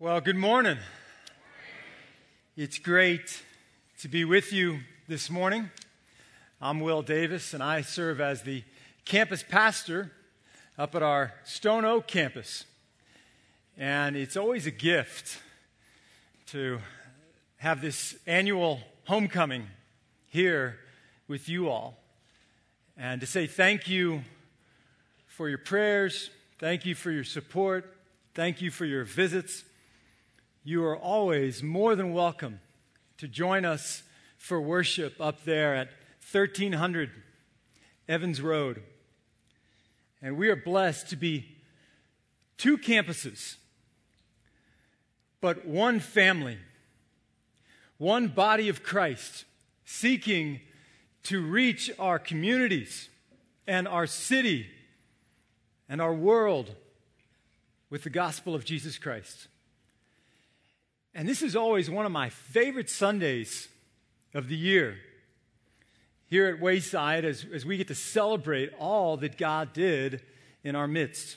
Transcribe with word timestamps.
Well, 0.00 0.20
good 0.20 0.36
morning. 0.36 0.78
It's 2.56 2.78
great 2.78 3.42
to 3.98 4.06
be 4.06 4.24
with 4.24 4.52
you 4.52 4.78
this 5.08 5.28
morning. 5.28 5.70
I'm 6.62 6.78
Will 6.78 7.02
Davis, 7.02 7.52
and 7.52 7.64
I 7.64 7.80
serve 7.80 8.20
as 8.20 8.42
the 8.42 8.62
campus 9.04 9.42
pastor 9.42 10.12
up 10.78 10.94
at 10.94 11.02
our 11.02 11.34
Stone 11.42 11.84
Oak 11.84 12.06
campus. 12.06 12.64
And 13.76 14.14
it's 14.14 14.36
always 14.36 14.68
a 14.68 14.70
gift 14.70 15.40
to 16.52 16.78
have 17.56 17.80
this 17.80 18.14
annual 18.24 18.78
homecoming 19.06 19.66
here 20.28 20.78
with 21.26 21.48
you 21.48 21.68
all 21.68 21.98
and 22.96 23.20
to 23.20 23.26
say 23.26 23.48
thank 23.48 23.88
you 23.88 24.22
for 25.26 25.48
your 25.48 25.58
prayers, 25.58 26.30
thank 26.60 26.86
you 26.86 26.94
for 26.94 27.10
your 27.10 27.24
support, 27.24 27.96
thank 28.36 28.62
you 28.62 28.70
for 28.70 28.84
your 28.84 29.02
visits 29.02 29.64
you 30.68 30.84
are 30.84 30.98
always 30.98 31.62
more 31.62 31.96
than 31.96 32.12
welcome 32.12 32.60
to 33.16 33.26
join 33.26 33.64
us 33.64 34.02
for 34.36 34.60
worship 34.60 35.14
up 35.18 35.46
there 35.46 35.74
at 35.74 35.88
1300 36.30 37.08
Evans 38.06 38.42
Road. 38.42 38.82
And 40.20 40.36
we 40.36 40.50
are 40.50 40.56
blessed 40.56 41.08
to 41.08 41.16
be 41.16 41.56
two 42.58 42.76
campuses, 42.76 43.56
but 45.40 45.64
one 45.64 46.00
family, 46.00 46.58
one 47.96 48.28
body 48.28 48.68
of 48.68 48.82
Christ, 48.82 49.46
seeking 49.86 50.60
to 51.22 51.40
reach 51.40 51.90
our 51.98 52.18
communities 52.18 53.08
and 53.66 53.88
our 53.88 54.06
city 54.06 54.66
and 55.88 56.02
our 56.02 56.12
world 56.12 56.74
with 57.88 58.02
the 58.02 58.10
gospel 58.10 58.54
of 58.54 58.66
Jesus 58.66 58.98
Christ. 58.98 59.48
And 61.18 61.28
this 61.28 61.42
is 61.42 61.56
always 61.56 61.90
one 61.90 62.06
of 62.06 62.12
my 62.12 62.28
favorite 62.28 62.88
Sundays 62.88 63.66
of 64.34 64.46
the 64.46 64.54
year 64.54 64.98
here 66.28 66.46
at 66.46 66.60
Wayside 66.60 67.24
as, 67.24 67.44
as 67.52 67.66
we 67.66 67.76
get 67.76 67.88
to 67.88 67.94
celebrate 67.96 68.70
all 68.78 69.16
that 69.16 69.36
God 69.36 69.72
did 69.72 70.22
in 70.62 70.76
our 70.76 70.86
midst 70.86 71.36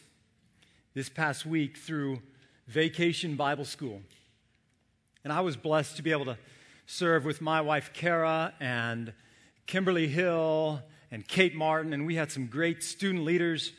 this 0.94 1.10
past 1.10 1.48
week 1.48 1.78
through 1.78 2.22
Vacation 2.68 3.36
Bible 3.36 3.66
School. 3.66 4.04
And 5.24 5.34
I 5.34 5.42
was 5.42 5.58
blessed 5.58 5.96
to 5.96 6.04
be 6.04 6.12
able 6.12 6.26
to 6.26 6.38
serve 6.86 7.26
with 7.26 7.42
my 7.42 7.60
wife 7.60 7.90
Kara 7.92 8.54
and 8.60 9.12
Kimberly 9.66 10.08
Hill 10.08 10.80
and 11.10 11.28
Kate 11.28 11.56
Martin, 11.56 11.92
and 11.92 12.06
we 12.06 12.14
had 12.14 12.32
some 12.32 12.46
great 12.46 12.84
student 12.84 13.26
leaders 13.26 13.74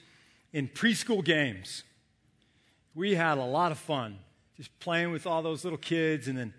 in 0.53 0.66
preschool 0.66 1.25
games. 1.25 1.84
We 2.92 3.14
had 3.14 3.39
a 3.39 3.44
lot 3.44 3.70
of 3.70 3.78
fun 3.78 4.19
just 4.62 4.78
playing 4.78 5.10
with 5.10 5.27
all 5.27 5.42
those 5.42 5.64
little 5.64 5.77
kids 5.77 6.28
and 6.28 6.38
then 6.38 6.55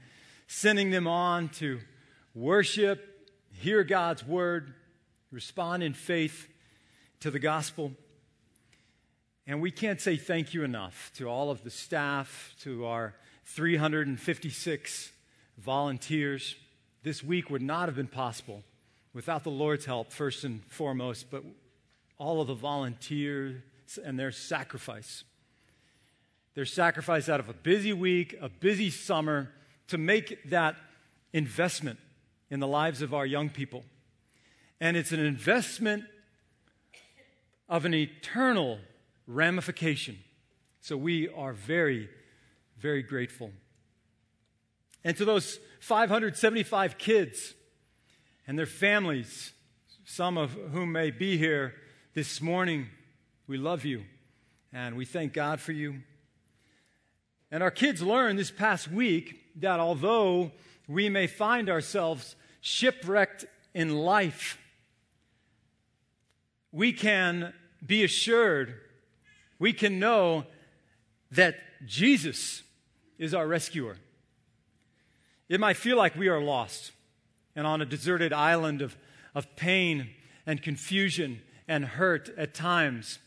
sending 0.47 0.91
them 0.91 1.07
on 1.07 1.47
to 1.47 1.79
worship, 2.35 3.31
hear 3.53 3.81
God's 3.85 4.27
word, 4.27 4.73
respond 5.31 5.83
in 5.83 5.93
faith 5.93 6.49
to 7.21 7.31
the 7.31 7.39
gospel. 7.39 7.93
And 9.47 9.61
we 9.61 9.71
can't 9.71 10.01
say 10.01 10.17
thank 10.17 10.53
you 10.53 10.65
enough 10.65 11.13
to 11.15 11.29
all 11.29 11.49
of 11.49 11.63
the 11.63 11.69
staff, 11.69 12.53
to 12.63 12.85
our 12.87 13.15
356 13.45 15.13
volunteers. 15.57 16.57
This 17.03 17.23
week 17.23 17.49
would 17.49 17.61
not 17.61 17.87
have 17.87 17.95
been 17.95 18.07
possible 18.07 18.63
without 19.13 19.45
the 19.45 19.49
Lord's 19.49 19.85
help, 19.85 20.11
first 20.11 20.43
and 20.43 20.61
foremost, 20.65 21.31
but 21.31 21.45
all 22.17 22.41
of 22.41 22.47
the 22.47 22.53
volunteers 22.53 23.61
and 24.03 24.19
their 24.19 24.33
sacrifice 24.33 25.23
their 26.55 26.65
sacrifice 26.65 27.29
out 27.29 27.39
of 27.39 27.49
a 27.49 27.53
busy 27.53 27.93
week, 27.93 28.35
a 28.41 28.49
busy 28.49 28.89
summer, 28.89 29.51
to 29.87 29.97
make 29.97 30.49
that 30.49 30.75
investment 31.33 31.99
in 32.49 32.59
the 32.59 32.67
lives 32.67 33.01
of 33.01 33.13
our 33.13 33.25
young 33.25 33.49
people. 33.49 33.83
And 34.79 34.95
it's 34.95 35.11
an 35.11 35.19
investment 35.19 36.03
of 37.67 37.85
an 37.85 37.93
eternal 37.93 38.79
ramification. 39.25 40.19
So 40.81 40.97
we 40.97 41.29
are 41.29 41.53
very, 41.53 42.09
very 42.77 43.01
grateful. 43.01 43.51
And 45.03 45.17
to 45.17 45.25
those 45.25 45.59
575 45.79 46.97
kids 46.97 47.53
and 48.45 48.59
their 48.59 48.65
families, 48.65 49.53
some 50.05 50.37
of 50.37 50.51
whom 50.51 50.91
may 50.91 51.11
be 51.11 51.37
here 51.37 51.73
this 52.13 52.41
morning, 52.41 52.87
we 53.47 53.57
love 53.57 53.85
you 53.85 54.03
and 54.71 54.95
we 54.95 55.05
thank 55.05 55.33
God 55.33 55.59
for 55.59 55.71
you. 55.71 56.01
And 57.53 57.61
our 57.61 57.69
kids 57.69 58.01
learned 58.01 58.39
this 58.39 58.49
past 58.49 58.89
week 58.89 59.39
that 59.57 59.79
although 59.79 60.51
we 60.87 61.07
may 61.07 61.27
find 61.27 61.69
ourselves 61.69 62.35
shipwrecked 62.61 63.45
in 63.75 63.95
life, 63.95 64.57
we 66.71 66.93
can 66.93 67.53
be 67.85 68.03
assured, 68.03 68.73
we 69.59 69.71
can 69.71 69.99
know 69.99 70.47
that 71.29 71.57
Jesus 71.85 72.63
is 73.19 73.35
our 73.35 73.45
rescuer. 73.45 73.97
It 75.47 75.59
might 75.59 75.77
feel 75.77 75.95
like 75.95 76.15
we 76.15 76.29
are 76.29 76.41
lost 76.41 76.91
and 77.55 77.67
on 77.67 77.83
a 77.83 77.85
deserted 77.85 78.33
island 78.33 78.81
of, 78.81 78.97
of 79.35 79.55
pain 79.55 80.09
and 80.47 80.59
confusion 80.59 81.39
and 81.67 81.85
hurt 81.85 82.29
at 82.35 82.55
times. 82.55 83.19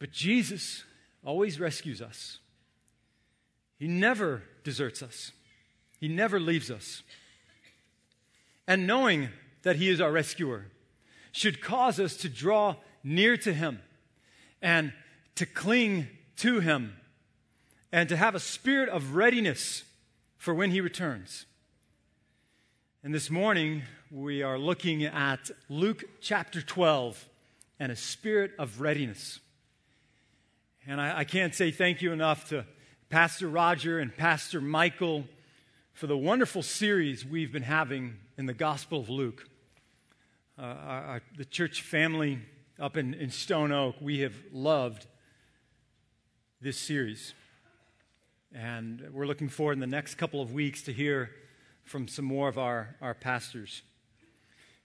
But 0.00 0.10
Jesus 0.10 0.82
always 1.24 1.60
rescues 1.60 2.02
us. 2.02 2.40
He 3.78 3.86
never 3.86 4.42
deserts 4.64 5.02
us, 5.02 5.32
He 6.00 6.08
never 6.08 6.40
leaves 6.40 6.70
us. 6.70 7.02
And 8.66 8.86
knowing 8.86 9.30
that 9.62 9.76
He 9.76 9.88
is 9.88 10.00
our 10.00 10.12
rescuer 10.12 10.66
should 11.32 11.60
cause 11.60 11.98
us 11.98 12.16
to 12.18 12.28
draw 12.28 12.76
near 13.02 13.36
to 13.38 13.52
Him 13.52 13.80
and 14.60 14.92
to 15.36 15.46
cling 15.46 16.08
to 16.36 16.60
Him 16.60 16.94
and 17.92 18.08
to 18.08 18.16
have 18.16 18.34
a 18.34 18.40
spirit 18.40 18.88
of 18.88 19.14
readiness 19.14 19.84
for 20.36 20.54
when 20.54 20.70
He 20.70 20.80
returns. 20.80 21.46
And 23.02 23.14
this 23.14 23.30
morning, 23.30 23.82
we 24.10 24.42
are 24.42 24.58
looking 24.58 25.04
at 25.04 25.50
Luke 25.68 26.04
chapter 26.20 26.60
12 26.60 27.28
and 27.78 27.92
a 27.92 27.96
spirit 27.96 28.52
of 28.58 28.80
readiness. 28.80 29.38
And 30.86 31.00
I, 31.00 31.18
I 31.20 31.24
can't 31.24 31.54
say 31.54 31.70
thank 31.70 32.02
you 32.02 32.12
enough 32.12 32.48
to 32.48 32.66
Pastor 33.10 33.48
Roger 33.48 33.98
and 33.98 34.14
Pastor 34.14 34.60
Michael 34.60 35.24
for 35.94 36.06
the 36.06 36.18
wonderful 36.18 36.62
series 36.62 37.24
we've 37.24 37.50
been 37.50 37.62
having 37.62 38.18
in 38.36 38.44
the 38.44 38.52
Gospel 38.52 39.00
of 39.00 39.08
Luke. 39.08 39.48
Uh, 40.58 40.62
our, 40.62 41.22
the 41.38 41.46
church 41.46 41.80
family 41.80 42.38
up 42.78 42.98
in, 42.98 43.14
in 43.14 43.30
Stone 43.30 43.72
Oak, 43.72 43.94
we 44.02 44.18
have 44.18 44.34
loved 44.52 45.06
this 46.60 46.76
series. 46.76 47.32
And 48.54 49.02
we're 49.10 49.26
looking 49.26 49.48
forward 49.48 49.72
in 49.72 49.80
the 49.80 49.86
next 49.86 50.16
couple 50.16 50.42
of 50.42 50.52
weeks 50.52 50.82
to 50.82 50.92
hear 50.92 51.30
from 51.84 52.08
some 52.08 52.26
more 52.26 52.50
of 52.50 52.58
our, 52.58 52.94
our 53.00 53.14
pastors. 53.14 53.80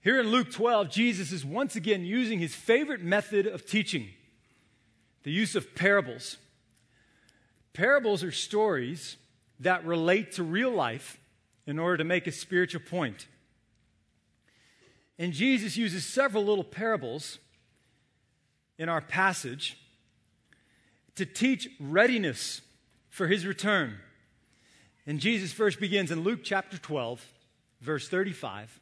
Here 0.00 0.18
in 0.18 0.28
Luke 0.28 0.50
12, 0.50 0.88
Jesus 0.88 1.30
is 1.30 1.44
once 1.44 1.76
again 1.76 2.06
using 2.06 2.38
his 2.38 2.54
favorite 2.54 3.02
method 3.02 3.46
of 3.46 3.66
teaching 3.66 4.08
the 5.24 5.30
use 5.30 5.54
of 5.54 5.74
parables. 5.74 6.38
Parables 7.74 8.22
are 8.22 8.32
stories 8.32 9.16
that 9.60 9.84
relate 9.84 10.32
to 10.32 10.42
real 10.42 10.70
life 10.70 11.18
in 11.66 11.78
order 11.78 11.98
to 11.98 12.04
make 12.04 12.26
a 12.26 12.32
spiritual 12.32 12.80
point. 12.80 13.26
And 15.18 15.32
Jesus 15.32 15.76
uses 15.76 16.06
several 16.06 16.44
little 16.44 16.64
parables 16.64 17.38
in 18.78 18.88
our 18.88 19.00
passage 19.00 19.76
to 21.16 21.26
teach 21.26 21.68
readiness 21.78 22.60
for 23.10 23.26
his 23.26 23.46
return. 23.46 23.98
And 25.06 25.20
Jesus 25.20 25.52
first 25.52 25.78
begins 25.78 26.10
in 26.10 26.22
Luke 26.22 26.40
chapter 26.42 26.78
12, 26.78 27.24
verse 27.80 28.08
35 28.08 28.80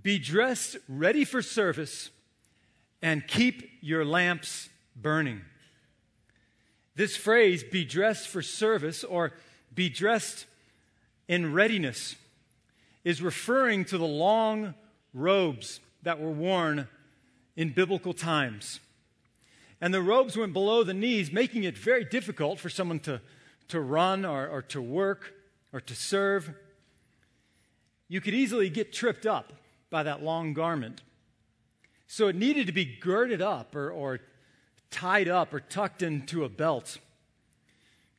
Be 0.00 0.18
dressed 0.18 0.76
ready 0.88 1.24
for 1.24 1.42
service 1.42 2.10
and 3.02 3.26
keep 3.26 3.68
your 3.80 4.04
lamps 4.04 4.68
burning. 4.96 5.42
This 6.96 7.16
phrase, 7.16 7.62
be 7.62 7.84
dressed 7.84 8.28
for 8.28 8.42
service 8.42 9.04
or 9.04 9.32
be 9.74 9.88
dressed 9.88 10.46
in 11.28 11.52
readiness, 11.52 12.16
is 13.04 13.22
referring 13.22 13.84
to 13.86 13.98
the 13.98 14.06
long 14.06 14.74
robes 15.14 15.80
that 16.02 16.20
were 16.20 16.30
worn 16.30 16.88
in 17.56 17.70
biblical 17.70 18.12
times. 18.12 18.80
And 19.80 19.94
the 19.94 20.02
robes 20.02 20.36
went 20.36 20.52
below 20.52 20.82
the 20.82 20.94
knees, 20.94 21.32
making 21.32 21.64
it 21.64 21.78
very 21.78 22.04
difficult 22.04 22.58
for 22.58 22.68
someone 22.68 23.00
to, 23.00 23.20
to 23.68 23.80
run 23.80 24.24
or, 24.24 24.46
or 24.48 24.62
to 24.62 24.82
work 24.82 25.32
or 25.72 25.80
to 25.80 25.94
serve. 25.94 26.52
You 28.08 28.20
could 28.20 28.34
easily 28.34 28.68
get 28.68 28.92
tripped 28.92 29.24
up 29.24 29.52
by 29.88 30.02
that 30.02 30.22
long 30.22 30.52
garment. 30.52 31.02
So 32.06 32.28
it 32.28 32.36
needed 32.36 32.66
to 32.66 32.72
be 32.72 32.84
girded 32.84 33.40
up 33.40 33.74
or, 33.74 33.90
or 33.90 34.20
tied 34.90 35.28
up 35.28 35.54
or 35.54 35.60
tucked 35.60 36.02
into 36.02 36.44
a 36.44 36.48
belt. 36.48 36.98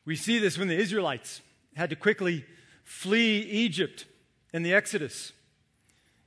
We 0.06 0.16
see 0.16 0.40
this 0.40 0.58
when 0.58 0.68
the 0.68 0.78
Israelites 0.78 1.42
had 1.76 1.90
to 1.90 1.96
quickly 1.96 2.46
flee 2.84 3.42
Egypt 3.42 4.06
in 4.54 4.64
the 4.64 4.74
Exodus. 4.74 5.34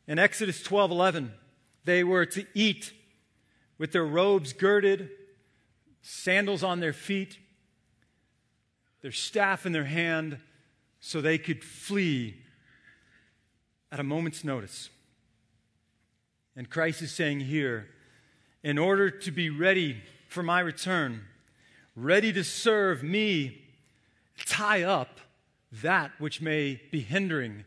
In 0.06 0.18
Exodus 0.18 0.62
12:11, 0.62 1.32
they 1.84 2.04
were 2.04 2.26
to 2.26 2.46
eat 2.54 2.92
with 3.78 3.92
their 3.92 4.06
robes 4.06 4.52
girded, 4.52 5.10
sandals 6.02 6.62
on 6.62 6.80
their 6.80 6.92
feet, 6.92 7.38
their 9.00 9.12
staff 9.12 9.66
in 9.66 9.72
their 9.72 9.84
hand, 9.84 10.38
so 11.00 11.20
they 11.20 11.38
could 11.38 11.62
flee 11.62 12.42
at 13.90 14.00
a 14.00 14.04
moment's 14.04 14.44
notice. 14.44 14.90
And 16.56 16.70
Christ 16.70 17.02
is 17.02 17.12
saying 17.12 17.40
here, 17.40 17.90
in 18.62 18.78
order 18.78 19.10
to 19.10 19.30
be 19.30 19.50
ready 19.50 20.02
for 20.34 20.42
my 20.42 20.58
return, 20.58 21.22
ready 21.94 22.32
to 22.32 22.42
serve 22.42 23.04
me, 23.04 23.62
tie 24.46 24.82
up 24.82 25.20
that 25.70 26.10
which 26.18 26.40
may 26.40 26.82
be 26.90 27.00
hindering 27.00 27.64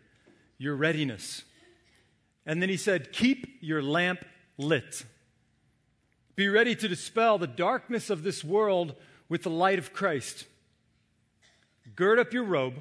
your 0.57 0.75
readiness. 0.75 1.43
And 2.45 2.61
then 2.61 2.67
he 2.67 2.75
said, 2.75 3.13
Keep 3.13 3.59
your 3.61 3.81
lamp 3.81 4.25
lit. 4.57 5.05
Be 6.35 6.49
ready 6.49 6.75
to 6.75 6.87
dispel 6.89 7.37
the 7.37 7.47
darkness 7.47 8.09
of 8.09 8.23
this 8.23 8.43
world 8.43 8.95
with 9.29 9.43
the 9.43 9.49
light 9.49 9.79
of 9.79 9.93
Christ. 9.93 10.45
Gird 11.95 12.19
up 12.19 12.33
your 12.33 12.43
robe, 12.43 12.75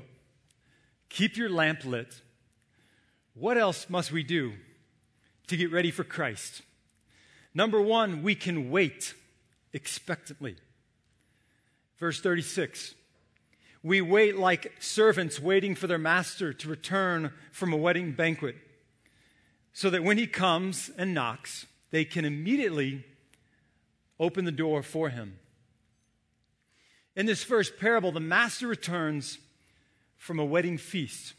keep 1.09 1.37
your 1.37 1.49
lamp 1.49 1.85
lit. 1.85 2.23
What 3.35 3.56
else 3.56 3.89
must 3.89 4.11
we 4.11 4.25
do 4.25 4.55
to 5.47 5.56
get 5.56 5.71
ready 5.71 5.93
for 5.93 6.03
Christ? 6.03 6.62
Number 7.55 7.81
one, 7.81 8.25
we 8.25 8.35
can 8.35 8.71
wait 8.71 9.15
expectantly. 9.76 10.56
Verse 11.99 12.20
36 12.20 12.94
We 13.82 14.00
wait 14.00 14.37
like 14.37 14.73
servants 14.81 15.38
waiting 15.38 15.76
for 15.76 15.87
their 15.87 15.99
master 15.99 16.52
to 16.52 16.69
return 16.69 17.32
from 17.52 17.73
a 17.73 17.76
wedding 17.76 18.12
banquet, 18.12 18.56
so 19.73 19.90
that 19.90 20.02
when 20.02 20.19
he 20.19 20.26
comes 20.26 20.90
and 20.99 21.14
knocks, 21.14 21.67
they 21.90 22.05
can 22.05 22.25
immediately 22.25 23.05
open 24.19 24.44
the 24.44 24.52
door 24.52 24.82
for 24.82 25.11
him. 25.11 25.38
In 27.14 27.26
this 27.26 27.44
first 27.44 27.79
parable, 27.79 28.12
the 28.12 28.20
master 28.20 28.67
returns 28.67 29.38
from 30.17 30.38
a 30.38 30.44
wedding 30.44 30.79
feast. 30.79 31.34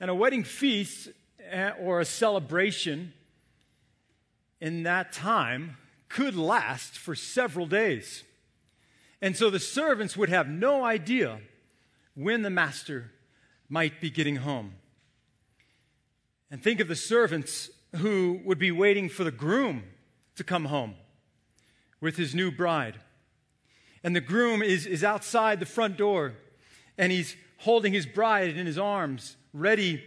And 0.00 0.10
a 0.10 0.14
wedding 0.14 0.44
feast 0.44 1.08
eh, 1.50 1.70
or 1.80 2.00
a 2.00 2.04
celebration 2.04 3.12
in 4.60 4.82
that 4.82 5.12
time 5.12 5.76
could 6.08 6.36
last 6.36 6.98
for 6.98 7.14
several 7.14 7.66
days. 7.66 8.24
And 9.20 9.36
so 9.36 9.50
the 9.50 9.58
servants 9.58 10.16
would 10.16 10.28
have 10.28 10.48
no 10.48 10.84
idea 10.84 11.40
when 12.14 12.42
the 12.42 12.50
master 12.50 13.12
might 13.68 14.00
be 14.00 14.10
getting 14.10 14.36
home. 14.36 14.74
And 16.50 16.62
think 16.62 16.80
of 16.80 16.88
the 16.88 16.96
servants 16.96 17.70
who 17.96 18.40
would 18.44 18.58
be 18.58 18.70
waiting 18.70 19.08
for 19.08 19.24
the 19.24 19.30
groom 19.30 19.84
to 20.36 20.44
come 20.44 20.66
home 20.66 20.94
with 22.00 22.16
his 22.16 22.34
new 22.34 22.50
bride. 22.50 22.98
And 24.04 24.14
the 24.14 24.20
groom 24.20 24.62
is, 24.62 24.86
is 24.86 25.02
outside 25.02 25.58
the 25.58 25.66
front 25.66 25.96
door 25.96 26.34
and 26.98 27.10
he's 27.10 27.36
holding 27.58 27.92
his 27.92 28.06
bride 28.06 28.56
in 28.56 28.66
his 28.66 28.78
arms, 28.78 29.36
ready 29.52 30.02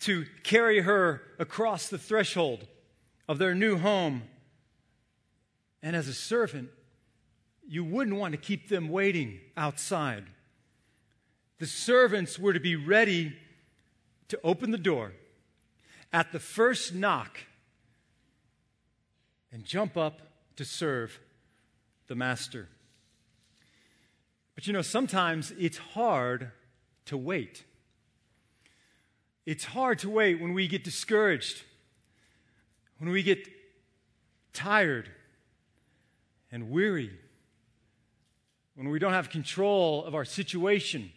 to 0.00 0.26
carry 0.42 0.80
her 0.80 1.22
across 1.38 1.88
the 1.88 1.98
threshold 1.98 2.66
of 3.28 3.38
their 3.38 3.54
new 3.54 3.78
home. 3.78 4.22
And 5.84 5.94
as 5.94 6.08
a 6.08 6.14
servant, 6.14 6.70
you 7.68 7.84
wouldn't 7.84 8.16
want 8.16 8.32
to 8.32 8.38
keep 8.38 8.70
them 8.70 8.88
waiting 8.88 9.38
outside. 9.54 10.24
The 11.58 11.66
servants 11.66 12.38
were 12.38 12.54
to 12.54 12.58
be 12.58 12.74
ready 12.74 13.36
to 14.28 14.40
open 14.42 14.70
the 14.70 14.78
door 14.78 15.12
at 16.10 16.32
the 16.32 16.40
first 16.40 16.94
knock 16.94 17.38
and 19.52 19.62
jump 19.62 19.98
up 19.98 20.22
to 20.56 20.64
serve 20.64 21.20
the 22.06 22.14
master. 22.14 22.66
But 24.54 24.66
you 24.66 24.72
know, 24.72 24.82
sometimes 24.82 25.52
it's 25.58 25.76
hard 25.76 26.50
to 27.04 27.18
wait. 27.18 27.62
It's 29.44 29.64
hard 29.64 29.98
to 29.98 30.08
wait 30.08 30.40
when 30.40 30.54
we 30.54 30.66
get 30.66 30.82
discouraged, 30.82 31.62
when 32.96 33.10
we 33.10 33.22
get 33.22 33.46
tired 34.54 35.10
and 36.54 36.70
weary, 36.70 37.10
when 38.76 38.88
we 38.88 39.00
don't 39.00 39.12
have 39.12 39.28
control 39.28 40.04
of 40.04 40.14
our 40.14 40.24
situation. 40.24 41.10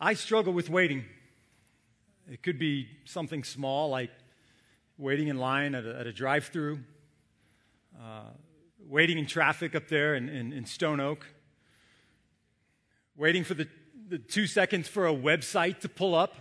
I 0.00 0.14
struggle 0.14 0.54
with 0.54 0.70
waiting. 0.70 1.04
It 2.32 2.42
could 2.42 2.58
be 2.58 2.88
something 3.04 3.44
small 3.44 3.90
like 3.90 4.10
waiting 4.96 5.28
in 5.28 5.36
line 5.36 5.74
at 5.74 5.84
a, 5.84 6.08
a 6.08 6.12
drive 6.12 6.46
through. 6.46 6.80
Uh, 8.00 8.30
waiting 8.88 9.18
in 9.18 9.26
traffic 9.26 9.74
up 9.74 9.88
there 9.88 10.14
in, 10.14 10.30
in, 10.30 10.54
in 10.54 10.64
Stone 10.64 11.00
Oak, 11.00 11.26
waiting 13.16 13.44
for 13.44 13.52
the, 13.52 13.68
the 14.08 14.16
two 14.16 14.46
seconds 14.46 14.88
for 14.88 15.06
a 15.06 15.14
website 15.14 15.80
to 15.80 15.90
pull 15.90 16.14
up. 16.14 16.36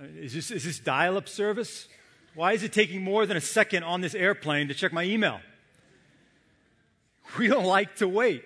Uh, 0.00 0.06
is 0.16 0.32
this, 0.32 0.50
is 0.50 0.64
this 0.64 0.78
dial 0.78 1.18
up 1.18 1.28
service? 1.28 1.88
Why 2.34 2.52
is 2.52 2.62
it 2.62 2.72
taking 2.72 3.02
more 3.02 3.26
than 3.26 3.36
a 3.36 3.40
second 3.40 3.84
on 3.84 4.00
this 4.00 4.14
airplane 4.14 4.68
to 4.68 4.74
check 4.74 4.92
my 4.92 5.04
email? 5.04 5.40
We 7.38 7.48
don't 7.48 7.64
like 7.64 7.96
to 7.96 8.08
wait. 8.08 8.44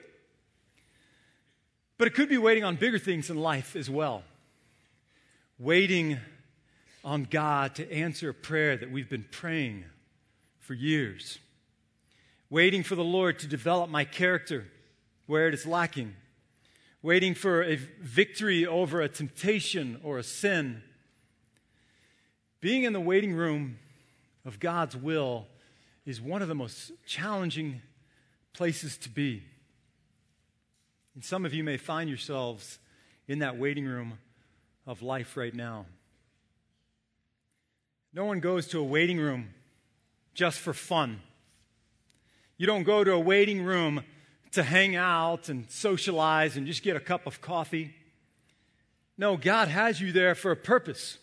But 1.98 2.06
it 2.06 2.14
could 2.14 2.28
be 2.28 2.38
waiting 2.38 2.64
on 2.64 2.76
bigger 2.76 2.98
things 2.98 3.28
in 3.28 3.36
life 3.36 3.74
as 3.74 3.90
well. 3.90 4.22
Waiting 5.58 6.18
on 7.04 7.24
God 7.24 7.74
to 7.74 7.92
answer 7.92 8.30
a 8.30 8.34
prayer 8.34 8.76
that 8.76 8.90
we've 8.90 9.08
been 9.08 9.26
praying 9.30 9.84
for 10.60 10.74
years 10.74 11.38
waiting 12.50 12.82
for 12.82 12.94
the 12.94 13.04
Lord 13.04 13.38
to 13.40 13.46
develop 13.46 13.90
my 13.90 14.04
character 14.04 14.66
where 15.26 15.48
it 15.48 15.54
is 15.54 15.66
lacking, 15.66 16.14
waiting 17.02 17.34
for 17.34 17.62
a 17.62 17.76
victory 17.76 18.66
over 18.66 19.00
a 19.00 19.08
temptation 19.08 20.00
or 20.02 20.18
a 20.18 20.22
sin. 20.22 20.82
Being 22.60 22.84
in 22.84 22.92
the 22.92 23.00
waiting 23.00 23.34
room 23.34 23.78
of 24.44 24.58
God's 24.58 24.96
will 24.96 25.46
is 26.04 26.20
one 26.20 26.42
of 26.42 26.48
the 26.48 26.54
most 26.54 26.92
challenging 27.06 27.82
places 28.52 28.96
to 28.98 29.08
be. 29.08 29.42
And 31.14 31.24
some 31.24 31.44
of 31.44 31.54
you 31.54 31.62
may 31.62 31.76
find 31.76 32.08
yourselves 32.08 32.78
in 33.26 33.40
that 33.40 33.58
waiting 33.58 33.84
room 33.84 34.18
of 34.86 35.02
life 35.02 35.36
right 35.36 35.54
now. 35.54 35.86
No 38.12 38.24
one 38.24 38.40
goes 38.40 38.66
to 38.68 38.80
a 38.80 38.84
waiting 38.84 39.18
room 39.18 39.50
just 40.34 40.58
for 40.58 40.72
fun. 40.72 41.20
You 42.56 42.66
don't 42.66 42.84
go 42.84 43.04
to 43.04 43.12
a 43.12 43.20
waiting 43.20 43.62
room 43.62 44.02
to 44.52 44.62
hang 44.62 44.96
out 44.96 45.48
and 45.48 45.70
socialize 45.70 46.56
and 46.56 46.66
just 46.66 46.82
get 46.82 46.96
a 46.96 47.00
cup 47.00 47.26
of 47.26 47.40
coffee. 47.40 47.94
No, 49.16 49.36
God 49.36 49.68
has 49.68 50.00
you 50.00 50.10
there 50.10 50.34
for 50.34 50.50
a 50.50 50.56
purpose. 50.56 51.18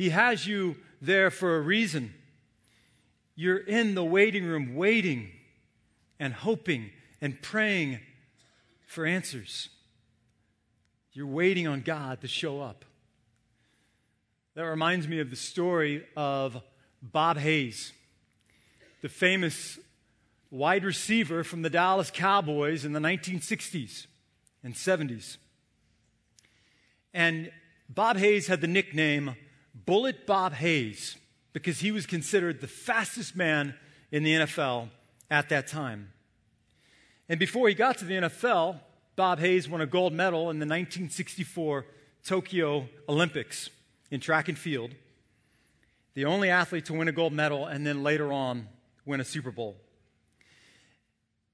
He 0.00 0.08
has 0.08 0.46
you 0.46 0.76
there 1.02 1.30
for 1.30 1.58
a 1.58 1.60
reason. 1.60 2.14
You're 3.34 3.58
in 3.58 3.94
the 3.94 4.02
waiting 4.02 4.46
room 4.46 4.74
waiting 4.74 5.30
and 6.18 6.32
hoping 6.32 6.88
and 7.20 7.42
praying 7.42 8.00
for 8.86 9.04
answers. 9.04 9.68
You're 11.12 11.26
waiting 11.26 11.68
on 11.68 11.82
God 11.82 12.22
to 12.22 12.28
show 12.28 12.62
up. 12.62 12.86
That 14.54 14.62
reminds 14.62 15.06
me 15.06 15.20
of 15.20 15.28
the 15.28 15.36
story 15.36 16.06
of 16.16 16.62
Bob 17.02 17.36
Hayes, 17.36 17.92
the 19.02 19.10
famous 19.10 19.78
wide 20.50 20.82
receiver 20.82 21.44
from 21.44 21.60
the 21.60 21.68
Dallas 21.68 22.10
Cowboys 22.10 22.86
in 22.86 22.94
the 22.94 23.00
1960s 23.00 24.06
and 24.64 24.72
70s. 24.72 25.36
And 27.12 27.52
Bob 27.90 28.16
Hayes 28.16 28.46
had 28.46 28.62
the 28.62 28.66
nickname 28.66 29.36
Bullet 29.86 30.26
Bob 30.26 30.52
Hayes 30.54 31.16
because 31.52 31.80
he 31.80 31.92
was 31.92 32.06
considered 32.06 32.60
the 32.60 32.66
fastest 32.66 33.36
man 33.36 33.74
in 34.12 34.22
the 34.22 34.32
NFL 34.32 34.88
at 35.30 35.48
that 35.48 35.66
time. 35.66 36.12
And 37.28 37.38
before 37.38 37.68
he 37.68 37.74
got 37.74 37.98
to 37.98 38.04
the 38.04 38.14
NFL, 38.14 38.80
Bob 39.16 39.38
Hayes 39.38 39.68
won 39.68 39.80
a 39.80 39.86
gold 39.86 40.12
medal 40.12 40.50
in 40.50 40.58
the 40.58 40.66
1964 40.66 41.86
Tokyo 42.24 42.88
Olympics 43.08 43.70
in 44.10 44.20
track 44.20 44.48
and 44.48 44.58
field, 44.58 44.94
the 46.14 46.24
only 46.24 46.50
athlete 46.50 46.86
to 46.86 46.92
win 46.92 47.08
a 47.08 47.12
gold 47.12 47.32
medal 47.32 47.66
and 47.66 47.86
then 47.86 48.02
later 48.02 48.32
on 48.32 48.68
win 49.06 49.20
a 49.20 49.24
Super 49.24 49.50
Bowl. 49.50 49.76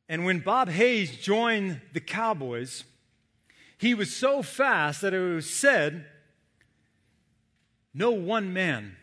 And 0.08 0.24
when 0.24 0.38
Bob 0.38 0.68
Hayes 0.68 1.16
joined 1.16 1.80
the 1.92 2.00
Cowboys, 2.00 2.84
he 3.78 3.94
was 3.94 4.14
so 4.14 4.42
fast 4.42 5.02
that 5.02 5.12
it 5.12 5.34
was 5.34 5.48
said 5.48 6.06
no 7.96 8.10
one 8.10 8.52
man 8.52 8.94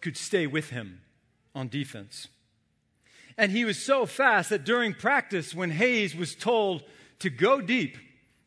could 0.00 0.16
stay 0.16 0.46
with 0.46 0.70
him 0.70 1.00
on 1.52 1.66
defense. 1.68 2.28
And 3.36 3.50
he 3.50 3.64
was 3.64 3.76
so 3.76 4.06
fast 4.06 4.50
that 4.50 4.64
during 4.64 4.94
practice, 4.94 5.52
when 5.52 5.72
Hayes 5.72 6.14
was 6.14 6.36
told 6.36 6.84
to 7.18 7.28
go 7.28 7.60
deep, 7.60 7.98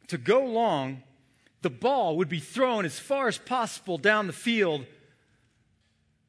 to 0.07 0.17
go 0.17 0.45
long, 0.45 1.03
the 1.61 1.69
ball 1.69 2.15
would 2.15 2.29
be 2.29 2.39
thrown 2.39 2.85
as 2.85 2.97
far 2.97 3.27
as 3.27 3.37
possible 3.37 3.97
down 3.97 4.27
the 4.27 4.33
field, 4.33 4.85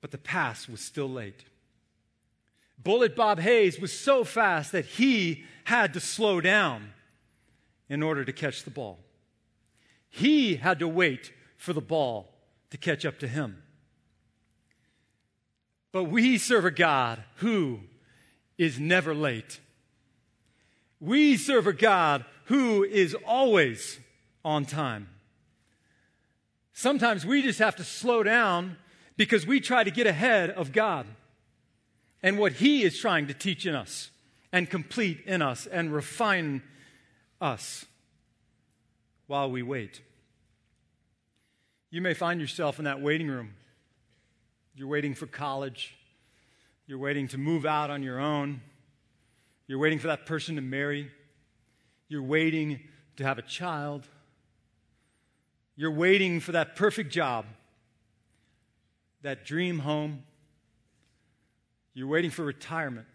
but 0.01 0.11
the 0.11 0.19
pass 0.19 0.69
was 0.69 0.81
still 0.81 1.09
late. 1.09 1.45
Bullet 2.83 3.15
Bob 3.15 3.39
Hayes 3.39 3.79
was 3.79 3.97
so 3.97 4.25
fast 4.25 4.73
that 4.73 4.85
he 4.85 5.45
had 5.65 5.95
to 5.95 6.01
slow 6.01 6.41
down 6.41 6.93
in 7.89 8.03
order 8.03 8.25
to 8.25 8.33
catch 8.33 8.65
the 8.65 8.71
ball. 8.71 8.99
He 10.09 10.57
had 10.57 10.81
to 10.81 10.89
wait 10.89 11.33
for 11.57 11.73
the 11.73 11.81
ball 11.81 12.30
to 12.71 12.79
catch 12.79 13.05
up 13.05 13.19
to 13.19 13.29
him. 13.29 13.63
But 15.93 16.05
we 16.05 16.39
serve 16.39 16.65
a 16.65 16.71
God 16.71 17.23
who 17.37 17.81
is 18.59 18.79
never 18.79 19.15
late. 19.15 19.61
We 21.01 21.37
serve 21.37 21.67
a 21.67 21.73
God 21.73 22.25
who 22.45 22.85
is 22.85 23.17
always 23.27 23.99
on 24.45 24.67
time. 24.67 25.09
Sometimes 26.73 27.27
we 27.27 27.43
just 27.43 27.59
have 27.59 27.77
to 27.77 27.85
slow 27.85 28.23
down 28.23 28.77
because 29.17 29.47
we 29.47 29.61
try 29.61 29.85
to 29.85 29.91
get 29.91 30.07
ahead 30.07 30.51
of 30.51 30.73
God 30.73 31.07
and 32.23 32.39
what 32.39 32.53
He 32.53 32.83
is 32.83 32.99
trying 32.99 33.27
to 33.27 33.35
teach 33.35 33.67
in 33.67 33.75
us 33.75 34.11
and 34.53 34.71
complete 34.71 35.23
in 35.27 35.43
us 35.43 35.67
and 35.67 35.93
refine 35.93 36.63
us 37.41 37.85
while 39.27 39.51
we 39.51 39.63
wait. 39.63 40.01
You 41.91 42.01
may 42.01 42.15
find 42.15 42.41
yourself 42.41 42.79
in 42.79 42.85
that 42.85 43.01
waiting 43.01 43.29
room. 43.29 43.55
You're 44.75 44.89
waiting 44.89 45.15
for 45.15 45.27
college. 45.27 45.97
You're 46.87 46.99
waiting 46.99 47.29
to 47.29 47.39
move 47.39 47.67
out 47.67 47.91
on 47.91 48.03
your 48.03 48.21
own. 48.21 48.61
You're 49.67 49.79
waiting 49.79 49.99
for 49.99 50.07
that 50.07 50.27
person 50.27 50.57
to 50.57 50.63
marry. 50.63 51.11
You're 52.09 52.23
waiting 52.23 52.81
to 53.17 53.25
have 53.25 53.39
a 53.39 53.43
child. 53.43 54.07
You're 55.77 55.91
waiting 55.91 56.41
for 56.41 56.53
that 56.53 56.77
perfect 56.77 57.13
job, 57.13 57.47
that 59.23 59.45
dream 59.45 59.81
home. 59.81 60.25
You're 61.95 62.09
waiting 62.09 62.31
for 62.31 62.45
retirement. 62.45 63.07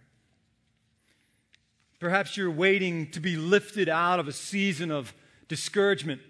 Perhaps 1.99 2.35
you're 2.37 2.51
waiting 2.51 3.09
to 3.11 3.19
be 3.19 3.35
lifted 3.35 3.87
out 3.87 4.19
of 4.19 4.27
a 4.27 4.33
season 4.33 4.91
of 4.91 5.13
discouragement 5.47 6.21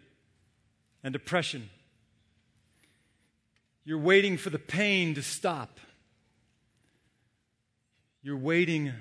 and 1.03 1.11
depression. 1.11 1.69
You're 3.85 3.99
waiting 3.99 4.37
for 4.37 4.49
the 4.49 4.59
pain 4.59 5.13
to 5.13 5.21
stop. 5.21 5.79
You're 8.23 8.35
waiting 8.35 8.91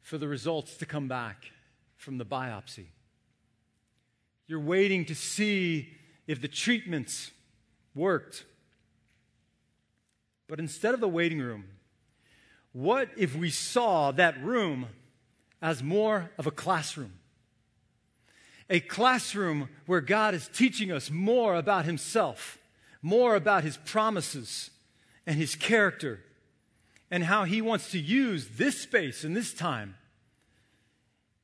for 0.00 0.16
the 0.16 0.28
results 0.28 0.76
to 0.76 0.86
come 0.86 1.08
back 1.08 1.50
from 1.96 2.16
the 2.16 2.24
biopsy. 2.24 2.86
You're 4.46 4.60
waiting 4.60 5.04
to 5.06 5.14
see 5.16 5.88
if 6.28 6.40
the 6.40 6.48
treatments 6.48 7.32
worked. 7.94 8.44
But 10.46 10.60
instead 10.60 10.94
of 10.94 11.00
the 11.00 11.08
waiting 11.08 11.40
room, 11.40 11.64
what 12.72 13.10
if 13.16 13.34
we 13.34 13.50
saw 13.50 14.12
that 14.12 14.40
room 14.42 14.86
as 15.60 15.82
more 15.82 16.30
of 16.38 16.46
a 16.46 16.52
classroom? 16.52 17.14
A 18.70 18.80
classroom 18.80 19.68
where 19.86 20.00
God 20.00 20.34
is 20.34 20.48
teaching 20.52 20.92
us 20.92 21.10
more 21.10 21.56
about 21.56 21.84
Himself, 21.84 22.57
more 23.02 23.34
about 23.34 23.64
His 23.64 23.76
promises 23.78 24.70
and 25.26 25.36
His 25.36 25.54
character, 25.54 26.20
and 27.10 27.24
how 27.24 27.44
He 27.44 27.60
wants 27.60 27.90
to 27.92 27.98
use 27.98 28.48
this 28.56 28.80
space 28.80 29.24
and 29.24 29.36
this 29.36 29.52
time 29.52 29.96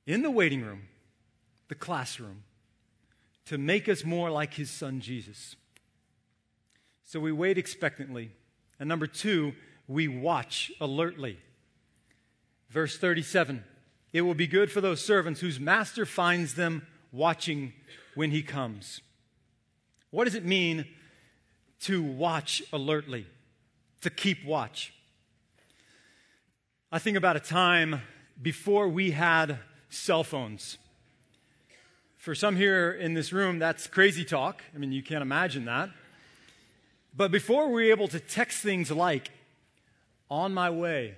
in 0.07 0.23
the 0.23 0.31
waiting 0.31 0.63
room, 0.63 0.83
the 1.69 1.75
classroom, 1.75 2.45
to 3.47 3.59
make 3.59 3.89
us 3.89 4.05
more 4.05 4.31
like 4.31 4.55
His 4.55 4.71
Son 4.71 5.01
Jesus. 5.01 5.57
So 7.05 7.21
we 7.21 7.33
wait 7.33 7.59
expectantly. 7.59 8.33
And 8.81 8.89
number 8.89 9.07
two, 9.07 9.55
we 9.87 10.09
watch 10.09 10.73
alertly. 10.81 11.39
Verse 12.71 12.99
37 12.99 13.63
It 14.13 14.23
will 14.23 14.35
be 14.35 14.47
good 14.47 14.73
for 14.73 14.81
those 14.81 15.05
servants 15.05 15.41
whose 15.41 15.61
master 15.61 16.07
finds 16.07 16.55
them 16.55 16.87
watching 17.13 17.73
when 18.15 18.31
he 18.31 18.43
comes. 18.43 19.01
What 20.11 20.25
does 20.25 20.35
it 20.35 20.45
mean 20.45 20.87
to 21.85 22.03
watch 22.03 22.63
alertly, 22.73 23.27
to 24.03 24.11
keep 24.11 24.45
watch? 24.45 24.93
I 26.93 26.99
think 26.99 27.17
about 27.17 27.37
a 27.37 27.41
time 27.41 28.03
before 28.41 28.89
we 28.89 29.11
had 29.11 29.59
cell 29.91 30.25
phones. 30.25 30.79
For 32.17 32.35
some 32.35 32.57
here 32.57 32.91
in 32.91 33.15
this 33.15 33.33
room, 33.33 33.59
that's 33.59 33.87
crazy 33.87 34.25
talk. 34.25 34.63
I 34.75 34.79
mean, 34.79 34.93
you 34.93 35.03
can't 35.03 35.23
imagine 35.23 35.67
that. 35.67 35.91
But 37.17 37.31
before 37.31 37.69
we 37.69 37.85
were 37.85 37.91
able 37.91 38.09
to 38.09 38.21
text 38.21 38.63
things 38.63 38.91
like, 38.91 39.31
on 40.31 40.55
my 40.55 40.71
way, 40.71 41.17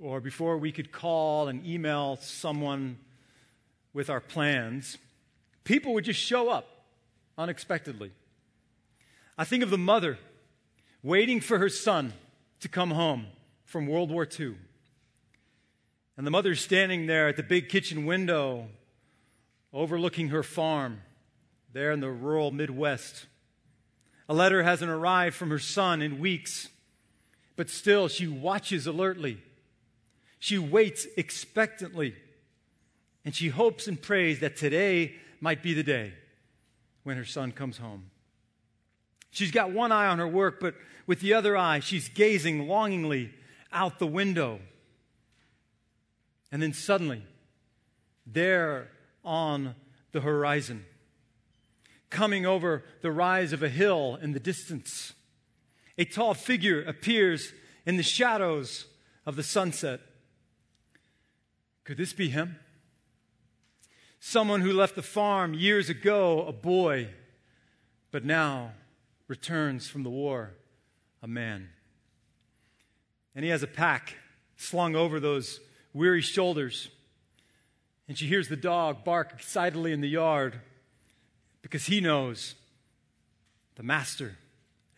or 0.00 0.20
before 0.20 0.58
we 0.58 0.72
could 0.72 0.90
call 0.90 1.48
and 1.48 1.64
email 1.64 2.16
someone 2.16 2.98
with 3.94 4.10
our 4.10 4.20
plans, 4.20 4.98
people 5.64 5.94
would 5.94 6.04
just 6.04 6.20
show 6.20 6.48
up 6.48 6.66
unexpectedly. 7.38 8.10
I 9.36 9.44
think 9.44 9.62
of 9.62 9.70
the 9.70 9.78
mother 9.78 10.18
waiting 11.02 11.40
for 11.40 11.58
her 11.58 11.68
son 11.68 12.12
to 12.60 12.68
come 12.68 12.90
home 12.90 13.26
from 13.64 13.86
World 13.86 14.10
War 14.10 14.28
II. 14.38 14.54
And 16.16 16.26
the 16.26 16.30
mother's 16.30 16.60
standing 16.60 17.06
there 17.06 17.28
at 17.28 17.36
the 17.36 17.42
big 17.42 17.68
kitchen 17.68 18.04
window 18.04 18.68
overlooking 19.72 20.28
her 20.28 20.42
farm 20.42 21.00
there 21.72 21.90
in 21.90 22.00
the 22.00 22.10
rural 22.10 22.50
Midwest. 22.50 23.26
A 24.28 24.34
letter 24.34 24.62
hasn't 24.62 24.90
arrived 24.90 25.34
from 25.34 25.50
her 25.50 25.58
son 25.58 26.02
in 26.02 26.18
weeks. 26.18 26.68
But 27.56 27.70
still, 27.70 28.08
she 28.08 28.26
watches 28.26 28.86
alertly. 28.86 29.42
She 30.38 30.58
waits 30.58 31.06
expectantly. 31.16 32.14
And 33.24 33.34
she 33.34 33.48
hopes 33.48 33.88
and 33.88 34.00
prays 34.00 34.40
that 34.40 34.56
today 34.56 35.14
might 35.40 35.62
be 35.62 35.74
the 35.74 35.82
day 35.82 36.14
when 37.02 37.16
her 37.16 37.24
son 37.24 37.52
comes 37.52 37.78
home. 37.78 38.11
She's 39.32 39.50
got 39.50 39.72
one 39.72 39.90
eye 39.90 40.06
on 40.06 40.18
her 40.18 40.28
work, 40.28 40.60
but 40.60 40.74
with 41.06 41.20
the 41.20 41.32
other 41.32 41.56
eye, 41.56 41.80
she's 41.80 42.08
gazing 42.08 42.68
longingly 42.68 43.32
out 43.72 43.98
the 43.98 44.06
window. 44.06 44.60
And 46.52 46.62
then 46.62 46.74
suddenly, 46.74 47.24
there 48.26 48.90
on 49.24 49.74
the 50.12 50.20
horizon, 50.20 50.84
coming 52.10 52.44
over 52.44 52.84
the 53.00 53.10
rise 53.10 53.54
of 53.54 53.62
a 53.62 53.70
hill 53.70 54.18
in 54.20 54.32
the 54.32 54.40
distance, 54.40 55.14
a 55.96 56.04
tall 56.04 56.34
figure 56.34 56.82
appears 56.82 57.54
in 57.86 57.96
the 57.96 58.02
shadows 58.02 58.84
of 59.24 59.36
the 59.36 59.42
sunset. 59.42 60.00
Could 61.84 61.96
this 61.96 62.12
be 62.12 62.28
him? 62.28 62.56
Someone 64.20 64.60
who 64.60 64.74
left 64.74 64.94
the 64.94 65.02
farm 65.02 65.54
years 65.54 65.88
ago, 65.88 66.46
a 66.46 66.52
boy, 66.52 67.08
but 68.10 68.26
now 68.26 68.72
returns 69.32 69.88
from 69.88 70.02
the 70.02 70.10
war, 70.10 70.52
a 71.22 71.26
man. 71.26 71.70
And 73.34 73.46
he 73.46 73.50
has 73.50 73.62
a 73.62 73.66
pack 73.66 74.14
slung 74.58 74.94
over 74.94 75.18
those 75.18 75.58
weary 75.94 76.20
shoulders. 76.20 76.90
And 78.06 78.18
she 78.18 78.26
hears 78.26 78.48
the 78.48 78.56
dog 78.56 79.04
bark 79.04 79.32
excitedly 79.32 79.90
in 79.90 80.02
the 80.02 80.08
yard 80.08 80.60
because 81.62 81.86
he 81.86 81.98
knows 81.98 82.56
the 83.76 83.82
master 83.82 84.36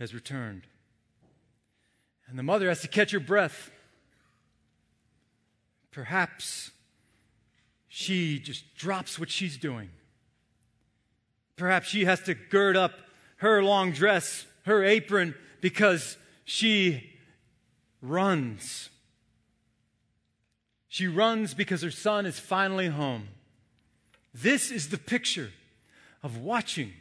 has 0.00 0.12
returned. 0.12 0.62
And 2.26 2.36
the 2.36 2.42
mother 2.42 2.68
has 2.68 2.80
to 2.80 2.88
catch 2.88 3.12
her 3.12 3.20
breath. 3.20 3.70
Perhaps 5.92 6.72
she 7.86 8.40
just 8.40 8.74
drops 8.74 9.16
what 9.16 9.30
she's 9.30 9.56
doing. 9.56 9.90
Perhaps 11.54 11.86
she 11.86 12.04
has 12.04 12.20
to 12.22 12.34
gird 12.34 12.76
up 12.76 12.94
her 13.36 13.62
long 13.62 13.92
dress, 13.92 14.46
her 14.64 14.84
apron, 14.84 15.34
because 15.60 16.16
she 16.44 17.10
runs. 18.00 18.90
She 20.88 21.08
runs 21.08 21.54
because 21.54 21.82
her 21.82 21.90
son 21.90 22.26
is 22.26 22.38
finally 22.38 22.88
home. 22.88 23.28
This 24.32 24.70
is 24.70 24.88
the 24.88 24.98
picture 24.98 25.50
of 26.22 26.38
watching 26.38 26.92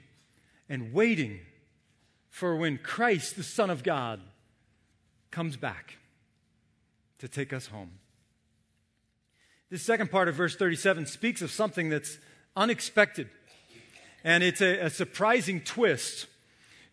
and 0.70 0.94
waiting 0.94 1.40
for 2.30 2.56
when 2.56 2.78
Christ, 2.78 3.36
the 3.36 3.44
Son 3.44 3.70
of 3.70 3.84
God, 3.84 4.20
comes 5.30 5.56
back 5.56 5.98
to 7.20 7.28
take 7.28 7.54
us 7.54 7.68
home. 7.68 7.92
This 9.70 9.84
second 9.84 10.12
part 10.12 10.28
of 10.28 10.36
verse 10.36 10.56
37 10.56 11.06
speaks 11.06 11.42
of 11.42 11.52
something 11.52 11.90
that's 11.90 12.18
unexpected, 12.56 13.30
and 14.24 14.44
it's 14.44 14.62
a, 14.62 14.80
a 14.80 14.90
surprising 14.90 15.62
twist. 15.62 16.28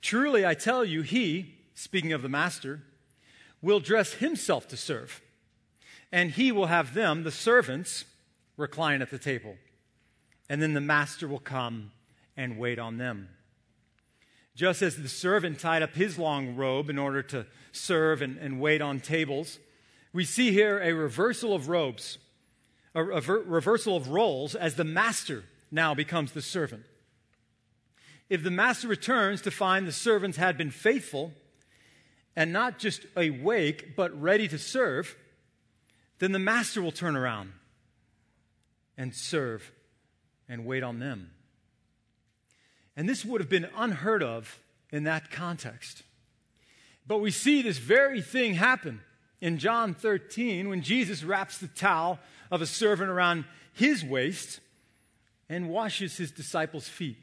Truly, 0.03 0.45
I 0.45 0.55
tell 0.55 0.85
you, 0.85 1.03
he, 1.03 1.55
speaking 1.75 2.13
of 2.13 2.23
the 2.23 2.29
master, 2.29 2.83
will 3.63 3.81
dress 3.81 4.15
himself 4.15 4.67
to 4.69 4.77
serve, 4.77 5.21
and 6.11 6.31
he 6.31 6.51
will 6.51 6.67
have 6.67 6.95
them, 6.95 7.25
the 7.25 7.31
servants, 7.31 8.05
recline 8.57 9.03
at 9.03 9.11
the 9.11 9.19
table. 9.19 9.57
and 10.51 10.61
then 10.61 10.75
the 10.75 10.81
master 10.81 11.29
will 11.29 11.39
come 11.39 11.93
and 12.37 12.59
wait 12.59 12.79
on 12.79 12.99
them. 12.99 13.29
Just 14.57 14.83
as 14.83 14.97
the 14.97 15.09
servant 15.09 15.61
tied 15.61 15.81
up 15.81 15.95
his 15.95 16.19
long 16.19 16.57
robe 16.57 16.91
in 16.91 16.99
order 16.99 17.23
to 17.23 17.47
serve 17.71 18.21
and, 18.21 18.37
and 18.37 18.61
wait 18.61 18.83
on 18.83 18.99
tables, 18.99 19.61
we 20.13 20.25
see 20.25 20.51
here 20.51 20.81
a 20.81 20.93
reversal 20.93 21.55
of 21.55 21.69
robes, 21.69 22.19
a, 22.97 23.05
a 23.05 23.21
reversal 23.21 23.97
of 23.97 24.09
roles 24.09 24.57
as 24.57 24.75
the 24.75 24.85
master 24.85 25.45
now 25.71 25.95
becomes 25.95 26.33
the 26.33 26.43
servant. 26.43 26.83
If 28.31 28.45
the 28.45 28.51
master 28.51 28.87
returns 28.87 29.43
to 29.43 29.51
find 29.51 29.87
the 29.87 29.93
servants 29.93 30.39
had 30.39 30.57
been 30.57 30.71
faithful 30.71 31.33
and 32.37 32.53
not 32.53 32.79
just 32.79 33.05
awake, 33.17 33.97
but 33.97 34.19
ready 34.19 34.47
to 34.47 34.57
serve, 34.57 35.17
then 36.21 36.31
the 36.31 36.39
master 36.39 36.81
will 36.81 36.93
turn 36.93 37.17
around 37.17 37.53
and 38.97 39.15
serve 39.15 39.73
and 40.49 40.65
wait 40.65 40.85
on 40.85 41.01
them. 41.01 41.33
And 42.97 43.09
this 43.09 43.25
would 43.25 43.41
have 43.41 43.51
been 43.51 43.69
unheard 43.77 44.23
of 44.23 44.61
in 44.93 45.05
that 45.05 45.33
context. 45.33 46.05
But 47.07 47.19
we 47.19 47.33
see 47.33 47.63
this 47.63 47.79
very 47.79 48.23
thing 48.23 48.55
happen 48.55 49.01
in 49.41 49.59
John 49.59 49.93
13 49.93 50.69
when 50.69 50.83
Jesus 50.83 51.25
wraps 51.25 51.59
the 51.59 51.67
towel 51.67 52.21
of 52.51 52.63
a 52.63 52.67
servant 52.67 53.11
around 53.11 53.45
his 53.73 54.05
waist 54.05 54.61
and 55.49 55.69
washes 55.69 56.17
his 56.17 56.31
disciples' 56.31 56.89
feet. 56.89 57.17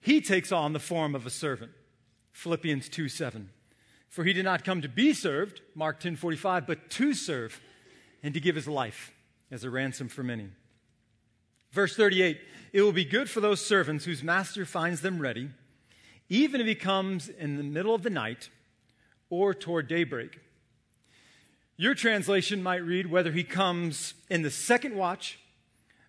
He 0.00 0.20
takes 0.20 0.50
on 0.50 0.72
the 0.72 0.78
form 0.78 1.14
of 1.14 1.26
a 1.26 1.30
servant. 1.30 1.72
Philippians 2.32 2.88
2 2.88 3.08
7. 3.08 3.50
For 4.08 4.24
he 4.24 4.32
did 4.32 4.44
not 4.44 4.64
come 4.64 4.82
to 4.82 4.88
be 4.88 5.12
served, 5.12 5.60
Mark 5.74 6.00
10 6.00 6.16
45, 6.16 6.66
but 6.66 6.90
to 6.90 7.14
serve 7.14 7.60
and 8.22 8.34
to 8.34 8.40
give 8.40 8.56
his 8.56 8.66
life 8.66 9.12
as 9.50 9.62
a 9.64 9.70
ransom 9.70 10.08
for 10.08 10.22
many. 10.22 10.48
Verse 11.72 11.94
38 11.96 12.40
It 12.72 12.82
will 12.82 12.92
be 12.92 13.04
good 13.04 13.30
for 13.30 13.40
those 13.40 13.64
servants 13.64 14.04
whose 14.04 14.22
master 14.22 14.64
finds 14.64 15.00
them 15.00 15.20
ready, 15.20 15.50
even 16.28 16.60
if 16.60 16.66
he 16.66 16.74
comes 16.74 17.28
in 17.28 17.56
the 17.56 17.62
middle 17.62 17.94
of 17.94 18.02
the 18.02 18.10
night 18.10 18.48
or 19.28 19.54
toward 19.54 19.86
daybreak. 19.86 20.40
Your 21.76 21.94
translation 21.94 22.62
might 22.62 22.84
read 22.84 23.06
whether 23.06 23.32
he 23.32 23.44
comes 23.44 24.14
in 24.28 24.42
the 24.42 24.50
second 24.50 24.96
watch 24.96 25.38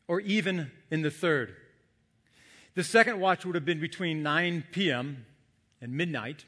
or 0.07 0.19
even 0.19 0.71
in 0.89 1.01
the 1.01 1.11
third. 1.11 1.55
The 2.73 2.83
second 2.83 3.19
watch 3.19 3.45
would 3.45 3.55
have 3.55 3.65
been 3.65 3.81
between 3.81 4.23
9 4.23 4.63
p.m. 4.71 5.25
and 5.81 5.91
midnight, 5.93 6.45